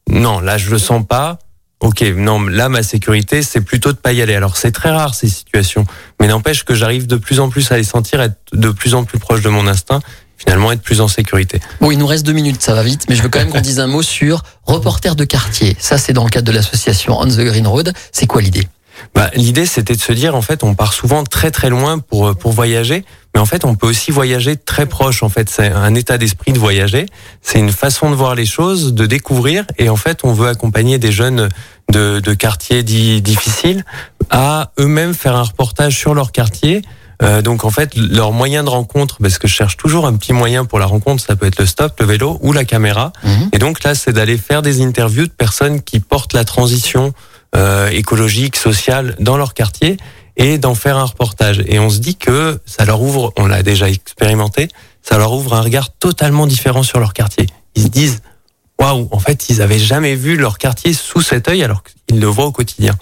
non, 0.09 0.39
là 0.39 0.57
je 0.57 0.69
le 0.71 0.79
sens 0.79 1.05
pas. 1.07 1.39
Ok, 1.79 2.01
non, 2.01 2.41
là 2.47 2.69
ma 2.69 2.81
sécurité 2.81 3.43
c'est 3.43 3.61
plutôt 3.61 3.91
de 3.91 3.97
pas 3.97 4.11
y 4.11 4.21
aller. 4.23 4.33
Alors 4.35 4.57
c'est 4.57 4.71
très 4.71 4.89
rare 4.89 5.13
ces 5.13 5.27
situations, 5.29 5.85
mais 6.19 6.27
n'empêche 6.27 6.63
que 6.63 6.73
j'arrive 6.73 7.05
de 7.05 7.17
plus 7.17 7.39
en 7.39 7.49
plus 7.49 7.71
à 7.71 7.77
les 7.77 7.83
sentir, 7.83 8.19
être 8.21 8.39
de 8.53 8.71
plus 8.71 8.95
en 8.95 9.03
plus 9.03 9.19
proche 9.19 9.41
de 9.43 9.49
mon 9.49 9.67
instinct, 9.67 9.99
finalement 10.37 10.71
être 10.71 10.81
plus 10.81 11.01
en 11.01 11.07
sécurité. 11.07 11.59
Bon, 11.81 11.91
il 11.91 11.97
nous 11.97 12.07
reste 12.07 12.25
deux 12.25 12.33
minutes, 12.33 12.61
ça 12.61 12.73
va 12.73 12.83
vite, 12.83 13.05
mais 13.09 13.15
je 13.15 13.23
veux 13.23 13.29
quand 13.29 13.39
même 13.39 13.49
qu'on 13.49 13.61
dise 13.61 13.79
un 13.79 13.87
mot 13.87 14.01
sur 14.01 14.43
reporter 14.65 15.15
de 15.15 15.25
quartier. 15.25 15.75
Ça, 15.79 15.97
c'est 15.97 16.13
dans 16.13 16.23
le 16.23 16.29
cadre 16.29 16.45
de 16.45 16.51
l'association 16.51 17.19
On 17.19 17.25
the 17.25 17.39
Green 17.39 17.67
Road. 17.67 17.91
C'est 18.11 18.27
quoi 18.27 18.41
l'idée? 18.41 18.67
Bah, 19.13 19.29
L'idée, 19.35 19.65
c'était 19.65 19.95
de 19.95 20.01
se 20.01 20.11
dire, 20.11 20.35
en 20.35 20.41
fait, 20.41 20.63
on 20.63 20.73
part 20.73 20.93
souvent 20.93 21.23
très 21.23 21.51
très 21.51 21.69
loin 21.69 21.99
pour, 21.99 22.35
pour 22.35 22.51
voyager, 22.51 23.05
mais 23.33 23.39
en 23.39 23.45
fait, 23.45 23.65
on 23.65 23.75
peut 23.75 23.87
aussi 23.87 24.11
voyager 24.11 24.57
très 24.57 24.85
proche. 24.85 25.21
En 25.23 25.29
fait, 25.29 25.49
c'est 25.49 25.71
un 25.71 25.93
état 25.95 26.17
d'esprit 26.17 26.51
de 26.51 26.59
voyager. 26.59 27.05
C'est 27.41 27.59
une 27.59 27.71
façon 27.71 28.09
de 28.09 28.15
voir 28.15 28.35
les 28.35 28.45
choses, 28.45 28.93
de 28.93 29.05
découvrir, 29.05 29.65
et 29.77 29.89
en 29.89 29.95
fait, 29.95 30.21
on 30.23 30.33
veut 30.33 30.47
accompagner 30.47 30.97
des 30.97 31.11
jeunes 31.11 31.49
de, 31.91 32.19
de 32.19 32.33
quartiers 32.33 32.83
dits 32.83 33.21
difficiles 33.21 33.85
à 34.29 34.71
eux-mêmes 34.79 35.13
faire 35.13 35.35
un 35.35 35.43
reportage 35.43 35.97
sur 35.97 36.13
leur 36.13 36.31
quartier. 36.31 36.81
Euh, 37.23 37.41
donc 37.41 37.63
en 37.63 37.71
fait, 37.71 37.95
leur 37.95 38.31
moyen 38.31 38.63
de 38.63 38.69
rencontre, 38.69 39.17
parce 39.19 39.37
que 39.37 39.47
je 39.47 39.53
cherche 39.53 39.77
toujours 39.77 40.05
un 40.05 40.15
petit 40.15 40.33
moyen 40.33 40.65
pour 40.65 40.79
la 40.79 40.85
rencontre, 40.85 41.23
ça 41.23 41.35
peut 41.35 41.47
être 41.47 41.59
le 41.59 41.65
stop, 41.65 41.99
le 41.99 42.05
vélo 42.05 42.37
ou 42.41 42.53
la 42.53 42.65
caméra. 42.65 43.11
Mhm. 43.23 43.49
Et 43.53 43.59
donc 43.59 43.83
là, 43.83 43.95
c'est 43.95 44.13
d'aller 44.13 44.37
faire 44.37 44.61
des 44.61 44.81
interviews 44.81 45.25
de 45.25 45.31
personnes 45.31 45.81
qui 45.81 45.99
portent 45.99 46.33
la 46.33 46.45
transition 46.45 47.13
euh, 47.55 47.89
écologique, 47.89 48.55
sociale 48.55 49.15
dans 49.19 49.37
leur 49.37 49.53
quartier 49.53 49.97
et 50.35 50.57
d'en 50.57 50.75
faire 50.75 50.97
un 50.97 51.05
reportage. 51.05 51.63
Et 51.67 51.79
on 51.79 51.89
se 51.89 51.99
dit 51.99 52.15
que 52.15 52.59
ça 52.65 52.85
leur 52.85 53.01
ouvre, 53.01 53.33
on 53.37 53.47
l'a 53.47 53.63
déjà 53.63 53.89
expérimenté, 53.89 54.67
ça 55.01 55.17
leur 55.17 55.33
ouvre 55.33 55.53
un 55.55 55.61
regard 55.61 55.91
totalement 55.93 56.45
différent 56.45 56.83
sur 56.83 56.99
leur 56.99 57.13
quartier. 57.13 57.47
Ils 57.75 57.83
se 57.83 57.87
disent, 57.87 58.21
waouh, 58.79 59.07
en 59.11 59.19
fait, 59.19 59.49
ils 59.49 59.61
avaient 59.61 59.79
jamais 59.79 60.15
vu 60.15 60.37
leur 60.37 60.57
quartier 60.57 60.93
sous 60.93 61.21
cet 61.21 61.47
œil 61.47 61.63
alors 61.63 61.81
qu'ils 61.83 62.19
le 62.19 62.27
voient 62.27 62.45
au 62.45 62.51
quotidien. 62.51 62.93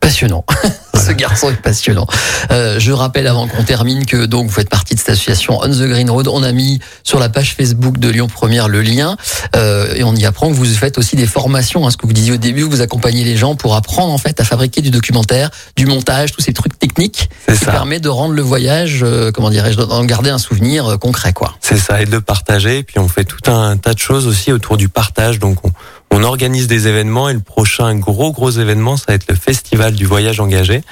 Passionnant. 0.00 0.44
Ce 0.94 1.12
garçon 1.12 1.50
est 1.50 1.60
passionnant. 1.60 2.06
Euh, 2.50 2.80
je 2.80 2.90
rappelle 2.90 3.26
avant 3.26 3.46
qu'on 3.48 3.62
termine 3.62 4.06
que 4.06 4.26
donc 4.26 4.46
vous 4.48 4.52
faites 4.52 4.68
partie 4.68 4.94
de 4.94 4.98
cette 4.98 5.10
association 5.10 5.58
On 5.62 5.68
the 5.68 5.82
Green 5.88 6.10
Road. 6.10 6.26
On 6.28 6.42
a 6.42 6.52
mis 6.52 6.80
sur 7.04 7.18
la 7.18 7.28
page 7.28 7.54
Facebook 7.54 7.98
de 7.98 8.08
Lyon 8.08 8.26
Première 8.28 8.68
le 8.68 8.82
lien 8.82 9.16
euh, 9.54 9.94
et 9.94 10.04
on 10.04 10.14
y 10.14 10.24
apprend 10.24 10.48
que 10.48 10.54
vous 10.54 10.64
faites 10.64 10.98
aussi 10.98 11.14
des 11.16 11.26
formations. 11.26 11.86
Hein, 11.86 11.90
ce 11.90 11.96
que 11.96 12.06
vous 12.06 12.12
disiez 12.12 12.32
au 12.32 12.36
début, 12.38 12.62
vous 12.62 12.80
accompagnez 12.80 13.24
les 13.24 13.36
gens 13.36 13.54
pour 13.54 13.76
apprendre 13.76 14.12
en 14.12 14.18
fait 14.18 14.40
à 14.40 14.44
fabriquer 14.44 14.80
du 14.80 14.90
documentaire, 14.90 15.50
du 15.76 15.86
montage, 15.86 16.32
tous 16.32 16.40
ces 16.40 16.52
trucs 16.52 16.78
techniques 16.78 17.28
C'est 17.46 17.58
qui 17.58 17.64
ça. 17.64 17.72
permet 17.72 18.00
de 18.00 18.08
rendre 18.08 18.34
le 18.34 18.42
voyage, 18.42 19.00
euh, 19.02 19.30
comment 19.32 19.50
dirais-je, 19.50 19.76
d'en 19.76 20.04
garder 20.04 20.30
un 20.30 20.38
souvenir 20.38 20.86
euh, 20.86 20.96
concret 20.96 21.32
quoi. 21.32 21.54
C'est 21.60 21.78
ça, 21.78 22.00
et 22.00 22.04
de 22.06 22.10
le 22.10 22.20
partager. 22.20 22.82
Puis 22.82 22.98
on 22.98 23.08
fait 23.08 23.24
tout 23.24 23.50
un 23.50 23.76
tas 23.76 23.94
de 23.94 23.98
choses 23.98 24.26
aussi 24.26 24.50
autour 24.52 24.76
du 24.76 24.88
partage. 24.88 25.38
Donc 25.38 25.58
on, 25.64 25.70
on 26.10 26.22
organise 26.22 26.66
des 26.66 26.88
événements 26.88 27.28
et 27.28 27.34
le 27.34 27.40
prochain 27.40 27.94
gros 27.96 28.32
gros 28.32 28.50
événement, 28.50 28.96
ça 28.96 29.04
va 29.08 29.14
être 29.14 29.28
le 29.28 29.34
Festival 29.34 29.94
du 29.94 30.06
voyage 30.06 30.40
engagé 30.40 30.82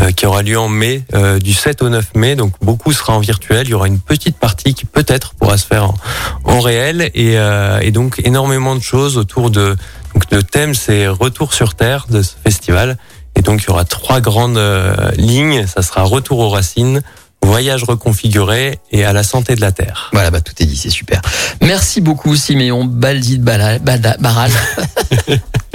euh, 0.00 0.12
qui 0.12 0.24
aura 0.26 0.42
lieu 0.42 0.58
en 0.58 0.68
mai, 0.68 1.04
euh, 1.14 1.38
du 1.38 1.52
7 1.52 1.82
au 1.82 1.88
9 1.88 2.14
mai. 2.14 2.36
Donc 2.36 2.54
beaucoup 2.62 2.92
sera 2.92 3.12
en 3.12 3.20
virtuel. 3.20 3.66
Il 3.66 3.70
y 3.70 3.74
aura 3.74 3.86
une 3.86 3.98
petite 3.98 4.38
partie 4.38 4.74
qui 4.74 4.86
peut-être 4.86 5.34
pourra 5.34 5.58
se 5.58 5.66
faire 5.66 5.84
en, 5.84 5.94
en 6.44 6.60
réel 6.60 7.10
et, 7.14 7.38
euh, 7.38 7.80
et 7.80 7.90
donc 7.90 8.20
énormément 8.24 8.74
de 8.74 8.82
choses 8.82 9.18
autour 9.18 9.50
de. 9.50 9.76
Donc 10.14 10.24
le 10.30 10.42
thème 10.42 10.74
c'est 10.74 11.06
Retour 11.08 11.52
sur 11.52 11.74
Terre 11.74 12.06
de 12.08 12.22
ce 12.22 12.32
festival. 12.42 12.96
Et 13.36 13.42
donc 13.42 13.62
il 13.62 13.68
y 13.68 13.70
aura 13.70 13.84
trois 13.84 14.20
grandes 14.20 14.58
euh, 14.58 15.10
lignes. 15.16 15.66
Ça 15.66 15.82
sera 15.82 16.02
Retour 16.02 16.38
aux 16.38 16.50
racines. 16.50 17.02
Voyage 17.42 17.84
reconfiguré 17.84 18.78
et 18.92 19.04
à 19.04 19.12
la 19.12 19.22
santé 19.22 19.54
de 19.56 19.60
la 19.60 19.72
Terre. 19.72 20.10
Voilà, 20.12 20.30
bah 20.30 20.40
tout 20.40 20.52
est 20.60 20.66
dit, 20.66 20.76
c'est 20.76 20.90
super. 20.90 21.20
Merci 21.60 22.00
beaucoup 22.00 22.36
Siméon 22.36 22.84
Baldi 22.84 23.38
de 23.38 23.44
Baral. 23.44 24.50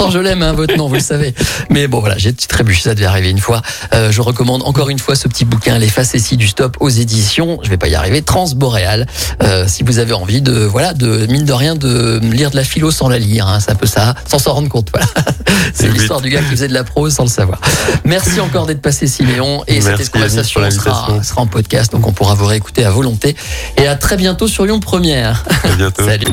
Pourtant 0.00 0.14
je 0.14 0.18
l'aime 0.18 0.40
hein, 0.42 0.54
votre 0.54 0.74
nom, 0.78 0.88
vous 0.88 0.94
le 0.94 1.00
savez. 1.00 1.34
Mais 1.68 1.86
bon 1.86 2.00
voilà, 2.00 2.16
j'ai 2.16 2.32
trébuché, 2.32 2.84
ça 2.84 2.94
devait 2.94 3.04
arriver 3.04 3.28
une 3.28 3.38
fois. 3.38 3.60
Euh, 3.92 4.10
je 4.10 4.22
recommande 4.22 4.62
encore 4.64 4.88
une 4.88 4.98
fois 4.98 5.14
ce 5.14 5.28
petit 5.28 5.44
bouquin, 5.44 5.76
Les 5.76 5.88
facéties 5.88 6.38
du 6.38 6.48
stop 6.48 6.78
aux 6.80 6.88
éditions. 6.88 7.58
Je 7.62 7.68
vais 7.68 7.76
pas 7.76 7.88
y 7.88 7.94
arriver. 7.94 8.22
Transboréal. 8.22 9.06
Euh, 9.42 9.66
si 9.68 9.82
vous 9.82 9.98
avez 9.98 10.14
envie 10.14 10.40
de 10.40 10.52
voilà 10.64 10.94
de 10.94 11.26
mine 11.26 11.44
de 11.44 11.52
rien 11.52 11.74
de 11.76 12.18
lire 12.22 12.50
de 12.50 12.56
la 12.56 12.64
philo 12.64 12.90
sans 12.90 13.10
la 13.10 13.18
lire, 13.18 13.46
hein, 13.46 13.60
c'est 13.60 13.72
un 13.72 13.74
peu 13.74 13.86
ça, 13.86 14.14
sans 14.26 14.38
s'en 14.38 14.54
rendre 14.54 14.70
compte. 14.70 14.88
Voilà. 14.90 15.06
C'est 15.74 15.88
Oui. 15.88 15.98
l'histoire 15.98 16.22
du 16.22 16.30
gars 16.30 16.40
qui 16.40 16.46
faisait 16.50 16.68
de 16.68 16.74
la 16.74 16.84
prose 16.84 17.12
sans 17.14 17.24
le 17.24 17.28
savoir. 17.28 17.60
Merci 18.04 18.40
encore 18.40 18.64
d'être 18.66 18.80
passé 18.80 19.06
Siméon 19.06 19.62
et 19.66 19.80
Merci, 19.80 20.04
cette 20.04 20.12
conversation 20.12 20.70
sera, 20.70 21.22
sera 21.22 21.40
en 21.42 21.46
podcast, 21.46 21.92
donc 21.92 22.06
on 22.06 22.12
pourra 22.12 22.34
vous 22.34 22.46
réécouter 22.46 22.84
à 22.86 22.90
volonté. 22.90 23.36
Et 23.76 23.86
à 23.86 23.96
très 23.96 24.16
bientôt 24.16 24.48
sur 24.48 24.64
Lyon 24.64 24.80
Première. 24.80 25.44
À 25.64 25.68
bientôt. 25.76 26.02
Salut. 26.06 26.32